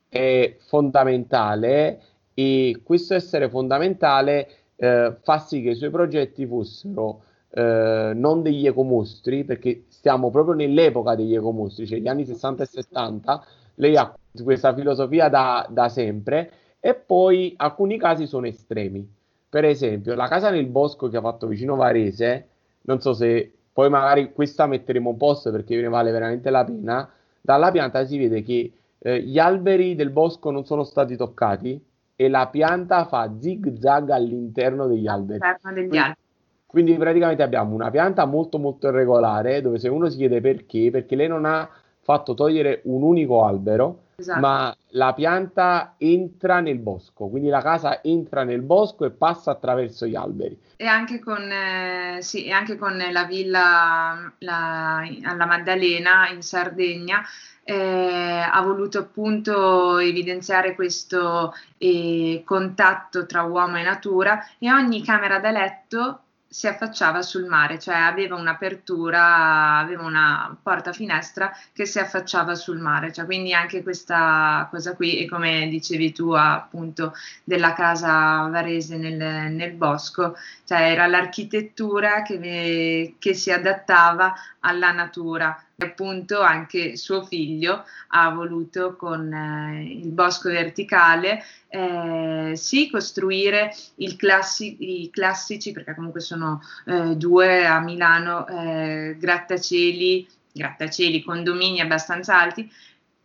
è 0.08 0.56
fondamentale 0.60 2.00
e 2.32 2.80
questo 2.82 3.12
essere 3.12 3.50
fondamentale 3.50 4.48
eh, 4.76 5.14
fa 5.20 5.38
sì 5.38 5.60
che 5.60 5.70
i 5.70 5.74
suoi 5.74 5.90
progetti 5.90 6.46
fossero 6.46 7.24
eh, 7.50 8.12
non 8.14 8.40
degli 8.40 8.66
ecomostri, 8.66 9.44
perché 9.44 9.84
stiamo 9.88 10.30
proprio 10.30 10.54
nell'epoca 10.54 11.14
degli 11.14 11.34
ecomostri, 11.34 11.86
cioè 11.86 11.98
gli 11.98 12.08
anni 12.08 12.24
60 12.24 12.62
e 12.62 12.66
70, 12.66 13.44
lei 13.74 13.98
ha 13.98 14.16
questa 14.42 14.72
filosofia 14.72 15.28
da, 15.28 15.66
da 15.68 15.90
sempre 15.90 16.50
e 16.80 16.94
poi 16.94 17.52
alcuni 17.58 17.98
casi 17.98 18.26
sono 18.26 18.46
estremi. 18.46 19.06
Per 19.54 19.64
esempio, 19.64 20.16
la 20.16 20.26
casa 20.26 20.50
nel 20.50 20.66
bosco 20.66 21.08
che 21.08 21.16
ha 21.16 21.20
fatto 21.20 21.46
vicino 21.46 21.76
Varese, 21.76 22.48
non 22.86 23.00
so 23.00 23.12
se 23.12 23.52
poi 23.72 23.88
magari 23.88 24.32
questa 24.32 24.66
metteremo 24.66 25.10
un 25.10 25.16
post 25.16 25.48
perché 25.52 25.80
ne 25.80 25.86
vale 25.86 26.10
veramente 26.10 26.50
la 26.50 26.64
pena. 26.64 27.08
Dalla 27.40 27.70
pianta 27.70 28.04
si 28.04 28.18
vede 28.18 28.42
che 28.42 28.72
eh, 28.98 29.22
gli 29.22 29.38
alberi 29.38 29.94
del 29.94 30.10
bosco 30.10 30.50
non 30.50 30.64
sono 30.64 30.82
stati 30.82 31.14
toccati 31.14 31.80
e 32.16 32.28
la 32.28 32.48
pianta 32.48 33.04
fa 33.04 33.32
zig 33.38 33.78
zag 33.78 34.10
all'interno 34.10 34.88
degli 34.88 35.06
alberi. 35.06 35.38
All'interno 35.40 35.72
degli 35.72 35.98
alberi. 35.98 36.18
Quindi 36.66 36.94
praticamente 36.94 37.44
abbiamo 37.44 37.76
una 37.76 37.90
pianta 37.90 38.24
molto 38.24 38.58
molto 38.58 38.88
irregolare 38.88 39.62
dove 39.62 39.78
se 39.78 39.88
uno 39.88 40.08
si 40.08 40.16
chiede 40.16 40.40
perché, 40.40 40.90
perché 40.90 41.14
lei 41.14 41.28
non 41.28 41.44
ha 41.44 41.70
fatto 42.04 42.34
togliere 42.34 42.82
un 42.84 43.02
unico 43.02 43.44
albero, 43.44 44.02
esatto. 44.16 44.40
ma 44.40 44.76
la 44.90 45.14
pianta 45.14 45.94
entra 45.96 46.60
nel 46.60 46.78
bosco, 46.78 47.28
quindi 47.28 47.48
la 47.48 47.62
casa 47.62 48.02
entra 48.02 48.44
nel 48.44 48.60
bosco 48.60 49.06
e 49.06 49.10
passa 49.10 49.50
attraverso 49.52 50.06
gli 50.06 50.14
alberi. 50.14 50.56
E 50.76 50.86
anche 50.86 51.18
con, 51.18 51.50
eh, 51.50 52.18
sì, 52.20 52.50
anche 52.50 52.76
con 52.76 53.02
la 53.10 53.24
villa 53.24 54.32
la, 54.38 54.98
alla 55.22 55.46
Maddalena 55.46 56.28
in 56.28 56.42
Sardegna 56.42 57.22
eh, 57.64 58.46
ha 58.50 58.60
voluto 58.60 58.98
appunto 58.98 59.96
evidenziare 59.96 60.74
questo 60.74 61.54
eh, 61.78 62.42
contatto 62.44 63.24
tra 63.24 63.42
uomo 63.42 63.78
e 63.78 63.82
natura 63.82 64.46
e 64.58 64.70
ogni 64.70 65.02
camera 65.02 65.38
da 65.38 65.50
letto 65.50 66.18
si 66.54 66.68
affacciava 66.68 67.20
sul 67.20 67.46
mare, 67.46 67.80
cioè 67.80 67.96
aveva 67.96 68.36
un'apertura, 68.36 69.78
aveva 69.78 70.04
una 70.04 70.56
porta 70.62 70.92
finestra 70.92 71.52
che 71.72 71.84
si 71.84 71.98
affacciava 71.98 72.54
sul 72.54 72.78
mare, 72.78 73.12
cioè 73.12 73.24
quindi 73.24 73.52
anche 73.52 73.82
questa 73.82 74.68
cosa 74.70 74.94
qui, 74.94 75.18
e 75.18 75.28
come 75.28 75.66
dicevi 75.68 76.12
tu 76.12 76.30
appunto 76.30 77.12
della 77.42 77.72
casa 77.72 78.46
varese 78.52 78.96
nel, 78.96 79.50
nel 79.50 79.72
bosco, 79.72 80.36
cioè 80.64 80.92
era 80.92 81.08
l'architettura 81.08 82.22
che, 82.22 83.16
che 83.18 83.34
si 83.34 83.50
adattava 83.50 84.32
alla 84.60 84.92
natura 84.92 85.60
appunto 85.78 86.40
anche 86.40 86.96
suo 86.96 87.24
figlio 87.24 87.84
ha 88.08 88.30
voluto 88.30 88.94
con 88.96 89.32
eh, 89.32 89.82
il 89.82 90.10
bosco 90.10 90.48
verticale 90.48 91.42
eh, 91.68 92.52
sì 92.54 92.88
costruire 92.90 93.74
classi- 94.16 95.02
i 95.02 95.10
classici 95.10 95.72
perché 95.72 95.94
comunque 95.94 96.20
sono 96.20 96.60
eh, 96.86 97.16
due 97.16 97.66
a 97.66 97.80
Milano 97.80 98.46
eh, 98.46 99.16
grattacieli 99.18 100.28
grattacieli 100.52 101.22
condomini 101.22 101.80
abbastanza 101.80 102.38
alti 102.38 102.70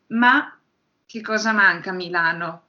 ma 0.08 0.58
che 1.06 1.22
cosa 1.22 1.52
manca 1.54 1.90
a 1.92 1.94
Milano? 1.94 2.64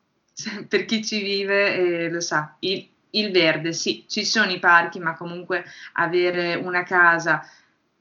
Per 0.69 0.85
chi 0.87 1.05
ci 1.05 1.23
vive 1.23 1.75
eh, 1.75 2.11
lo 2.11 2.21
sa 2.21 2.57
il, 2.61 2.87
il 3.11 3.31
verde 3.31 3.73
sì 3.73 4.05
ci 4.09 4.25
sono 4.25 4.51
i 4.51 4.59
parchi 4.59 4.99
ma 4.99 5.15
comunque 5.15 5.65
avere 5.95 6.55
una 6.55 6.83
casa 6.83 7.43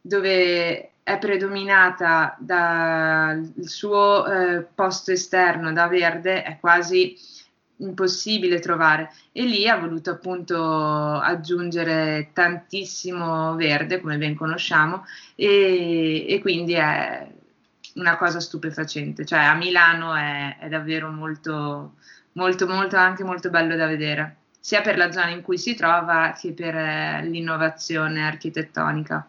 dove 0.02 0.92
è 1.10 1.17
predominata 1.17 2.36
dal 2.38 3.52
suo 3.62 4.28
eh, 4.28 4.62
posto 4.62 5.12
esterno 5.12 5.74
da 5.74 5.88
verde 5.88 6.43
è 6.43 6.60
quasi 6.60 7.17
impossibile 7.78 8.60
trovare. 8.60 9.12
E 9.32 9.43
lì 9.43 9.67
ha 9.67 9.78
voluto 9.78 10.12
appunto 10.12 10.56
aggiungere 10.56 12.30
tantissimo 12.32 13.56
verde 13.56 14.00
come 14.02 14.19
ben 14.19 14.36
conosciamo 14.36 15.04
e, 15.34 16.28
e 16.30 16.39
quindi 16.41 16.74
è 16.74 17.28
una 17.95 18.15
cosa 18.15 18.39
stupefacente. 18.39 19.26
Cioè 19.26 19.39
a 19.39 19.56
Milano 19.56 20.13
è, 20.13 20.58
è 20.60 20.69
davvero 20.69 21.10
molto 21.10 21.95
molto 22.34 22.67
molto 22.67 22.98
anche 22.98 23.24
molto 23.24 23.50
bello 23.50 23.76
da 23.76 23.88
vedere 23.88 24.36
sia 24.60 24.82
per 24.82 24.95
la 24.98 25.12
zona 25.12 25.30
in 25.30 25.41
cui 25.41 25.58
si 25.58 25.74
trova 25.74 26.36
che 26.39 26.54
per 26.54 26.76
eh, 26.76 27.26
l'innovazione 27.26 28.24
architettonica 28.28 29.28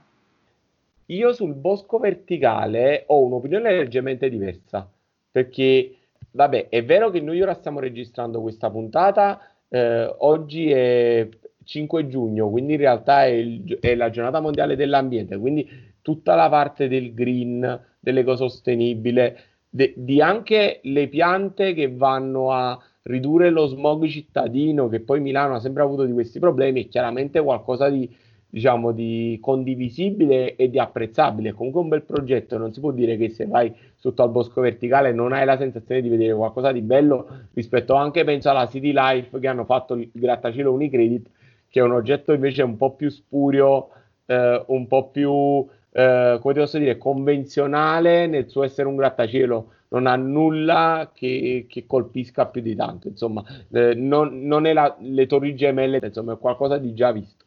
io 1.14 1.32
sul 1.32 1.54
bosco 1.54 1.98
verticale 1.98 3.04
ho 3.06 3.22
un'opinione 3.22 3.70
leggermente 3.76 4.28
diversa, 4.28 4.88
perché, 5.30 5.96
vabbè, 6.30 6.68
è 6.68 6.84
vero 6.84 7.10
che 7.10 7.20
noi 7.20 7.40
ora 7.40 7.54
stiamo 7.54 7.80
registrando 7.80 8.40
questa 8.40 8.70
puntata, 8.70 9.40
eh, 9.68 10.14
oggi 10.18 10.70
è 10.70 11.28
5 11.64 12.06
giugno, 12.08 12.48
quindi 12.48 12.74
in 12.74 12.78
realtà 12.78 13.24
è, 13.24 13.30
il, 13.30 13.78
è, 13.80 13.94
la 13.94 14.10
giornata 14.10 14.40
mondiale 14.40 14.76
dell'ambiente, 14.76 15.36
quindi 15.36 15.68
tutta 16.02 16.34
la 16.34 16.48
parte 16.48 16.88
del 16.88 17.12
green, 17.12 17.84
dell'ecosostenibile, 17.98 19.38
de, 19.68 19.92
di 19.96 20.20
anche 20.20 20.80
le 20.84 21.08
piante 21.08 21.74
che 21.74 21.92
vanno 21.92 22.52
a 22.52 22.80
ridurre 23.02 23.50
lo 23.50 23.66
smog 23.66 24.06
cittadino, 24.06 24.88
che 24.88 25.00
poi 25.00 25.20
Milano 25.20 25.54
ha 25.54 25.60
sempre 25.60 25.82
avuto 25.82 26.04
di 26.04 26.12
questi 26.12 26.38
problemi, 26.38 26.84
è 26.84 26.88
chiaramente 26.88 27.40
qualcosa 27.40 27.88
di 27.88 28.08
diciamo, 28.50 28.90
di 28.90 29.38
condivisibile 29.40 30.56
e 30.56 30.68
di 30.68 30.78
apprezzabile. 30.78 31.52
Comunque 31.52 31.80
un 31.80 31.88
bel 31.88 32.02
progetto, 32.02 32.58
non 32.58 32.72
si 32.72 32.80
può 32.80 32.90
dire 32.90 33.16
che 33.16 33.30
se 33.30 33.46
vai 33.46 33.72
sotto 33.94 34.22
al 34.22 34.30
bosco 34.30 34.60
verticale 34.60 35.12
non 35.12 35.32
hai 35.32 35.44
la 35.44 35.56
sensazione 35.56 36.02
di 36.02 36.08
vedere 36.08 36.34
qualcosa 36.34 36.72
di 36.72 36.80
bello 36.80 37.28
rispetto 37.54 37.94
anche, 37.94 38.24
penso, 38.24 38.50
alla 38.50 38.68
City 38.68 38.92
Life 38.92 39.38
che 39.38 39.46
hanno 39.46 39.64
fatto 39.64 39.94
il 39.94 40.10
grattacielo 40.12 40.72
Unicredit, 40.72 41.28
che 41.68 41.80
è 41.80 41.82
un 41.82 41.92
oggetto 41.92 42.32
invece 42.32 42.62
un 42.62 42.76
po' 42.76 42.92
più 42.94 43.08
spurio, 43.08 43.88
eh, 44.26 44.64
un 44.66 44.86
po' 44.88 45.08
più, 45.08 45.66
eh, 45.92 46.38
come 46.40 46.54
ti 46.54 46.60
posso 46.60 46.78
dire, 46.78 46.98
convenzionale 46.98 48.26
nel 48.26 48.48
suo 48.48 48.64
essere 48.64 48.88
un 48.88 48.96
grattacielo. 48.96 49.72
Non 49.92 50.06
ha 50.06 50.14
nulla 50.14 51.10
che, 51.12 51.66
che 51.68 51.84
colpisca 51.84 52.46
più 52.46 52.62
di 52.62 52.76
tanto, 52.76 53.08
insomma, 53.08 53.42
eh, 53.72 53.94
non, 53.94 54.46
non, 54.46 54.66
è 54.66 54.72
la, 54.72 54.96
le 55.00 55.26
torri 55.26 55.56
gemelle, 55.56 55.98
insomma, 56.00 56.34
è 56.34 56.38
qualcosa 56.38 56.78
di 56.78 56.94
già 56.94 57.10
visto. 57.10 57.44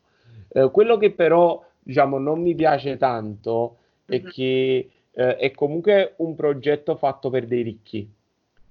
Eh, 0.53 0.69
quello 0.71 0.97
che 0.97 1.11
però 1.11 1.63
diciamo, 1.79 2.17
non 2.17 2.41
mi 2.41 2.55
piace 2.55 2.97
tanto 2.97 3.77
è 4.05 4.19
mm-hmm. 4.19 4.29
che 4.29 4.89
eh, 5.11 5.35
è 5.35 5.51
comunque 5.51 6.13
un 6.17 6.35
progetto 6.35 6.95
fatto 6.95 7.29
per 7.29 7.45
dei 7.45 7.61
ricchi, 7.61 8.09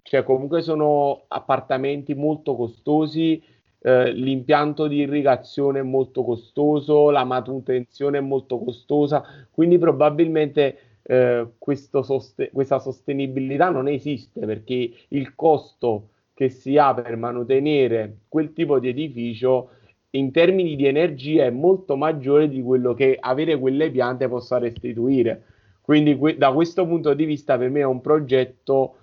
cioè 0.02 0.22
comunque 0.22 0.62
sono 0.62 1.22
appartamenti 1.28 2.14
molto 2.14 2.56
costosi, 2.56 3.42
eh, 3.80 4.12
l'impianto 4.12 4.86
di 4.86 4.98
irrigazione 4.98 5.80
è 5.80 5.82
molto 5.82 6.24
costoso, 6.24 7.10
la 7.10 7.24
manutenzione 7.24 8.18
è 8.18 8.20
molto 8.20 8.58
costosa, 8.58 9.24
quindi 9.50 9.78
probabilmente 9.78 10.78
eh, 11.02 11.48
soste- 12.02 12.50
questa 12.52 12.78
sostenibilità 12.78 13.70
non 13.70 13.88
esiste 13.88 14.46
perché 14.46 14.92
il 15.08 15.34
costo 15.34 16.08
che 16.34 16.48
si 16.48 16.76
ha 16.78 16.94
per 16.94 17.16
mantenere 17.16 18.18
quel 18.28 18.52
tipo 18.52 18.78
di 18.78 18.88
edificio 18.88 19.70
in 20.14 20.30
termini 20.30 20.76
di 20.76 20.86
energia 20.86 21.44
è 21.44 21.50
molto 21.50 21.96
maggiore 21.96 22.48
di 22.48 22.62
quello 22.62 22.92
che 22.94 23.16
avere 23.18 23.58
quelle 23.58 23.90
piante 23.90 24.28
possa 24.28 24.58
restituire. 24.58 25.44
Quindi 25.80 26.16
que- 26.16 26.36
da 26.36 26.52
questo 26.52 26.86
punto 26.86 27.14
di 27.14 27.24
vista 27.24 27.56
per 27.56 27.70
me 27.70 27.80
è 27.80 27.84
un 27.84 28.00
progetto 28.00 28.96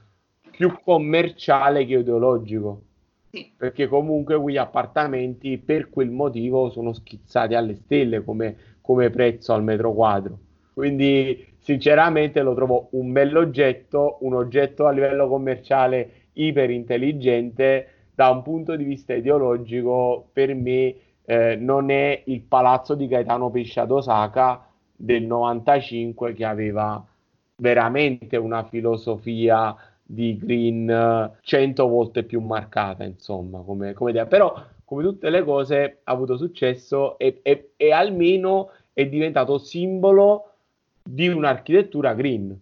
più 0.52 0.78
commerciale 0.84 1.86
che 1.86 1.98
ideologico. 1.98 2.82
Sì. 3.32 3.52
Perché 3.56 3.88
comunque 3.88 4.40
quegli 4.40 4.58
appartamenti 4.58 5.58
per 5.58 5.90
quel 5.90 6.10
motivo 6.10 6.70
sono 6.70 6.94
schizzati 6.94 7.54
alle 7.54 7.76
stelle 7.76 8.24
come, 8.24 8.56
come 8.82 9.10
prezzo 9.10 9.54
al 9.54 9.64
metro 9.64 9.94
quadro. 9.94 10.38
Quindi 10.74 11.46
sinceramente 11.60 12.42
lo 12.42 12.54
trovo 12.54 12.88
un 12.92 13.12
bell'oggetto, 13.12 14.18
un 14.22 14.34
oggetto 14.34 14.86
a 14.86 14.92
livello 14.92 15.28
commerciale 15.28 16.28
iper 16.34 16.70
intelligente 16.70 17.88
da 18.20 18.32
un 18.32 18.42
punto 18.42 18.76
di 18.76 18.84
vista 18.84 19.14
ideologico, 19.14 20.28
per 20.34 20.54
me 20.54 20.94
eh, 21.24 21.56
non 21.56 21.90
è 21.90 22.22
il 22.26 22.42
palazzo 22.42 22.94
di 22.94 23.08
Gaetano 23.08 23.50
Pesce 23.50 23.80
ad 23.80 23.92
Osaka, 23.92 24.68
del 24.94 25.24
95 25.24 26.34
che 26.34 26.44
aveva 26.44 27.02
veramente 27.56 28.36
una 28.36 28.66
filosofia 28.66 29.74
di 30.04 30.38
green 30.38 31.32
100 31.40 31.88
volte 31.88 32.24
più 32.24 32.42
marcata, 32.42 33.06
insomma, 33.06 33.62
come, 33.62 33.94
come 33.94 34.10
idea. 34.10 34.26
Però, 34.26 34.54
come 34.84 35.02
tutte 35.04 35.30
le 35.30 35.46
cose, 35.46 36.00
ha 36.04 36.12
avuto 36.12 36.36
successo 36.36 37.18
e, 37.18 37.40
e, 37.42 37.72
e 37.78 37.92
almeno 37.94 38.72
è 38.92 39.06
diventato 39.06 39.58
simbolo 39.60 40.56
di 41.02 41.30
un'architettura 41.30 42.14
green. 42.14 42.54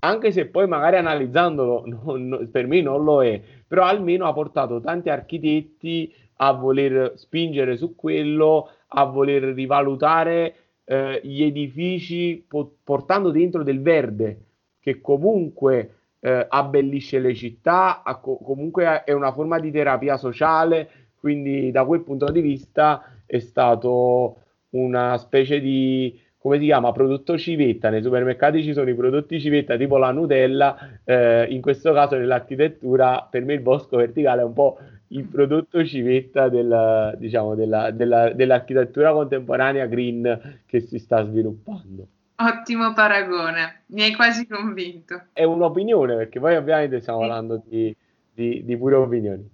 Anche 0.00 0.32
se 0.32 0.46
poi 0.46 0.66
magari 0.66 0.96
analizzandolo 0.96 1.84
non, 2.02 2.48
per 2.50 2.66
me 2.66 2.80
non 2.80 3.04
lo 3.04 3.22
è, 3.22 3.40
però 3.66 3.84
almeno 3.84 4.26
ha 4.26 4.32
portato 4.32 4.80
tanti 4.80 5.08
architetti 5.08 6.12
a 6.36 6.52
voler 6.52 7.12
spingere 7.16 7.76
su 7.76 7.94
quello, 7.94 8.70
a 8.88 9.04
voler 9.04 9.42
rivalutare 9.54 10.54
eh, 10.84 11.20
gli 11.22 11.42
edifici 11.42 12.44
po- 12.46 12.76
portando 12.84 13.30
dentro 13.30 13.62
del 13.62 13.80
verde 13.80 14.40
che 14.80 15.00
comunque 15.00 15.94
eh, 16.20 16.46
abbellisce 16.48 17.18
le 17.18 17.34
città, 17.34 18.02
co- 18.22 18.36
comunque 18.36 19.04
è 19.04 19.12
una 19.12 19.32
forma 19.32 19.58
di 19.58 19.70
terapia 19.70 20.16
sociale, 20.16 20.88
quindi 21.18 21.70
da 21.70 21.84
quel 21.84 22.02
punto 22.02 22.30
di 22.30 22.40
vista 22.40 23.02
è 23.26 23.38
stato 23.38 24.42
una 24.70 25.16
specie 25.18 25.60
di 25.60 26.20
come 26.46 26.58
si 26.58 26.66
chiama 26.66 26.92
prodotto 26.92 27.36
civetta 27.36 27.90
nei 27.90 28.02
supermercati 28.02 28.62
ci 28.62 28.72
sono 28.72 28.88
i 28.88 28.94
prodotti 28.94 29.40
civetta 29.40 29.76
tipo 29.76 29.96
la 29.96 30.12
Nutella 30.12 31.00
eh, 31.02 31.46
in 31.50 31.60
questo 31.60 31.92
caso 31.92 32.14
nell'architettura 32.14 33.26
per 33.28 33.44
me 33.44 33.54
il 33.54 33.60
bosco 33.60 33.96
verticale 33.96 34.42
è 34.42 34.44
un 34.44 34.52
po' 34.52 34.78
il 35.08 35.24
prodotto 35.24 35.84
civetta 35.84 36.48
del, 36.48 37.16
diciamo, 37.18 37.56
della, 37.56 37.90
della, 37.90 38.32
dell'architettura 38.32 39.12
contemporanea 39.12 39.86
green 39.86 40.60
che 40.66 40.80
si 40.80 40.98
sta 40.98 41.24
sviluppando. 41.24 42.06
Ottimo 42.36 42.92
paragone, 42.92 43.82
mi 43.86 44.02
hai 44.02 44.14
quasi 44.14 44.46
convinto. 44.46 45.26
È 45.32 45.44
un'opinione, 45.44 46.16
perché 46.16 46.40
poi 46.40 46.56
ovviamente 46.56 47.00
stiamo 47.00 47.20
parlando 47.20 47.62
di, 47.64 47.94
di, 48.34 48.62
di, 48.64 48.76
pure 48.76 48.96
opinioni. 48.96 49.48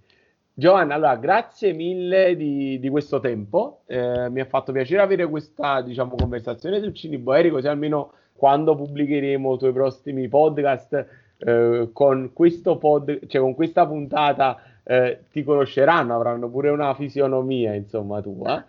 Giovanna, 0.54 0.94
allora, 0.94 1.16
grazie 1.16 1.72
mille 1.72 2.36
di, 2.36 2.78
di 2.78 2.88
questo 2.90 3.20
tempo, 3.20 3.82
eh, 3.86 4.28
mi 4.28 4.40
ha 4.40 4.44
fatto 4.44 4.70
piacere 4.70 5.00
avere 5.00 5.26
questa 5.26 5.80
diciamo, 5.80 6.14
conversazione 6.14 6.82
su 6.82 6.92
Ciniboeri, 6.92 7.48
così 7.48 7.68
almeno 7.68 8.12
quando 8.34 8.74
pubblicheremo 8.74 9.54
i 9.54 9.58
tuoi 9.58 9.72
prossimi 9.72 10.28
podcast, 10.28 11.06
eh, 11.38 11.88
con, 11.92 12.32
pod, 12.34 13.26
cioè, 13.28 13.40
con 13.40 13.54
questa 13.54 13.86
puntata 13.86 14.62
eh, 14.82 15.24
ti 15.30 15.42
conosceranno, 15.42 16.14
avranno 16.14 16.50
pure 16.50 16.68
una 16.68 16.94
fisionomia, 16.94 17.72
insomma, 17.72 18.20
tua. 18.20 18.62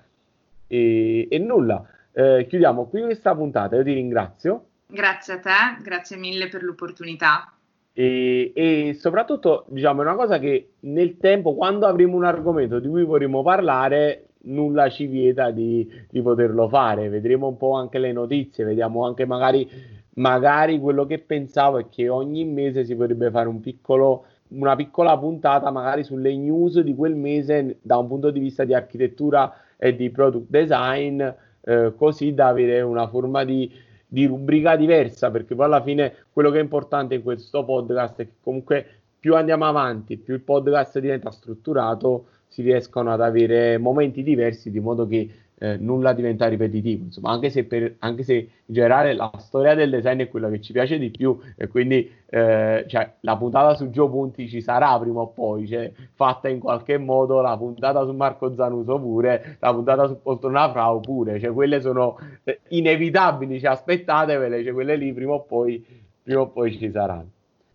E, 0.67 1.27
e 1.29 1.37
nulla, 1.37 1.85
eh, 2.13 2.45
chiudiamo 2.47 2.85
qui 2.85 3.01
questa 3.01 3.35
puntata. 3.35 3.75
Io 3.75 3.83
ti 3.83 3.93
ringrazio. 3.93 4.65
Grazie 4.85 5.33
a 5.33 5.39
te, 5.39 5.81
grazie 5.81 6.15
mille 6.15 6.47
per 6.47 6.63
l'opportunità. 6.63 7.51
E, 7.93 8.51
e, 8.55 8.93
soprattutto, 8.99 9.65
diciamo, 9.67 10.01
è 10.01 10.05
una 10.05 10.15
cosa 10.15 10.39
che 10.39 10.73
nel 10.81 11.17
tempo, 11.17 11.53
quando 11.53 11.85
avremo 11.85 12.15
un 12.15 12.25
argomento 12.25 12.79
di 12.79 12.87
cui 12.87 13.03
vorremmo 13.03 13.43
parlare, 13.43 14.29
nulla 14.45 14.89
ci 14.89 15.05
vieta 15.05 15.51
di, 15.51 15.87
di 16.09 16.21
poterlo 16.21 16.67
fare. 16.67 17.09
Vedremo 17.09 17.47
un 17.47 17.57
po' 17.57 17.73
anche 17.73 17.99
le 17.99 18.11
notizie, 18.11 18.65
vediamo 18.65 19.05
anche 19.05 19.25
magari, 19.25 19.69
magari 20.15 20.79
quello 20.79 21.05
che 21.05 21.19
pensavo 21.19 21.77
è 21.77 21.87
che 21.89 22.09
ogni 22.09 22.45
mese 22.45 22.83
si 22.83 22.95
potrebbe 22.95 23.29
fare 23.31 23.47
un 23.47 23.59
piccolo 23.59 24.25
una 24.53 24.75
piccola 24.75 25.17
puntata 25.17 25.71
magari 25.71 26.03
sulle 26.03 26.35
news 26.35 26.79
di 26.79 26.93
quel 26.93 27.15
mese 27.15 27.79
da 27.81 27.97
un 27.97 28.07
punto 28.07 28.29
di 28.29 28.39
vista 28.39 28.63
di 28.63 28.73
architettura 28.73 29.51
e 29.77 29.95
di 29.95 30.09
product 30.11 30.49
design, 30.49 31.21
eh, 31.61 31.93
così 31.95 32.33
da 32.33 32.47
avere 32.47 32.81
una 32.81 33.07
forma 33.07 33.43
di, 33.43 33.71
di, 34.13 34.27
rubrica 34.27 34.75
diversa, 34.75 35.31
perché 35.31 35.55
poi 35.55 35.65
alla 35.65 35.81
fine 35.81 36.13
quello 36.31 36.51
che 36.51 36.59
è 36.59 36.61
importante 36.61 37.15
in 37.15 37.23
questo 37.23 37.65
podcast 37.65 38.21
è 38.21 38.25
che 38.25 38.33
comunque 38.43 38.85
più 39.19 39.35
andiamo 39.35 39.65
avanti, 39.65 40.17
più 40.17 40.35
il 40.35 40.41
podcast 40.41 40.99
diventa 40.99 41.31
strutturato, 41.31 42.27
si 42.47 42.61
riescono 42.61 43.11
ad 43.11 43.21
avere 43.21 43.79
momenti 43.79 44.21
diversi 44.21 44.69
di 44.69 44.79
modo 44.79 45.07
che 45.07 45.27
eh, 45.63 45.77
nulla 45.77 46.11
diventa 46.11 46.47
ripetitivo, 46.47 47.05
insomma, 47.05 47.31
anche 47.31 47.49
se, 47.49 47.63
per, 47.63 47.95
anche 47.99 48.23
se, 48.23 48.33
in 48.33 48.47
generale 48.65 49.13
la 49.13 49.31
storia 49.37 49.73
del 49.75 49.89
design 49.89 50.19
è 50.19 50.27
quella 50.27 50.49
che 50.49 50.59
ci 50.59 50.73
piace 50.73 50.99
di 50.99 51.09
più 51.09 51.39
e 51.55 51.69
quindi 51.69 52.11
eh, 52.25 52.83
cioè, 52.85 53.13
la 53.21 53.37
puntata 53.37 53.73
su 53.73 53.89
Gio 53.89 54.09
Punti 54.09 54.49
ci 54.49 54.59
sarà 54.59 54.99
prima 54.99 55.21
o 55.21 55.27
poi, 55.27 55.65
cioè, 55.65 55.89
fatta 56.15 56.49
in 56.49 56.59
qualche 56.59 56.97
modo, 56.97 57.39
la 57.39 57.55
puntata 57.55 58.03
su 58.03 58.11
Marco 58.11 58.53
Zanuso 58.53 58.99
pure, 58.99 59.55
la 59.59 59.73
puntata 59.73 60.05
su 60.07 60.21
Poltrona 60.21 60.69
Frau 60.69 60.99
pure, 60.99 61.39
cioè, 61.39 61.53
quelle 61.53 61.79
sono 61.79 62.19
eh, 62.43 62.59
inevitabili, 62.69 63.57
cioè, 63.61 63.71
aspettatevele, 63.71 64.65
cioè, 64.65 64.73
quelle 64.73 64.97
lì 64.97 65.13
prima 65.13 65.31
o 65.31 65.43
poi, 65.43 65.81
prima 66.21 66.41
o 66.41 66.49
poi 66.49 66.77
ci 66.77 66.91
saranno. 66.91 67.29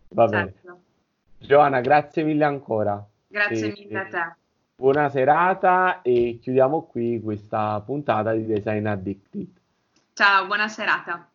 Va 0.09 0.29
certo. 0.29 0.61
bene. 0.63 0.81
Giovanna, 1.39 1.81
grazie 1.81 2.23
mille 2.23 2.45
ancora. 2.45 3.03
Grazie 3.29 3.69
e, 3.69 3.75
mille 3.79 3.99
a 3.99 4.05
te. 4.05 4.38
Buona 4.81 5.09
serata 5.09 6.03
e 6.03 6.39
chiudiamo 6.41 6.83
qui 6.83 7.21
questa 7.21 7.81
puntata 7.81 8.33
di 8.33 8.47
Design 8.47 8.87
Addicted. 8.87 9.49
Ciao, 10.13 10.47
buona 10.47 10.69
serata. 10.69 11.29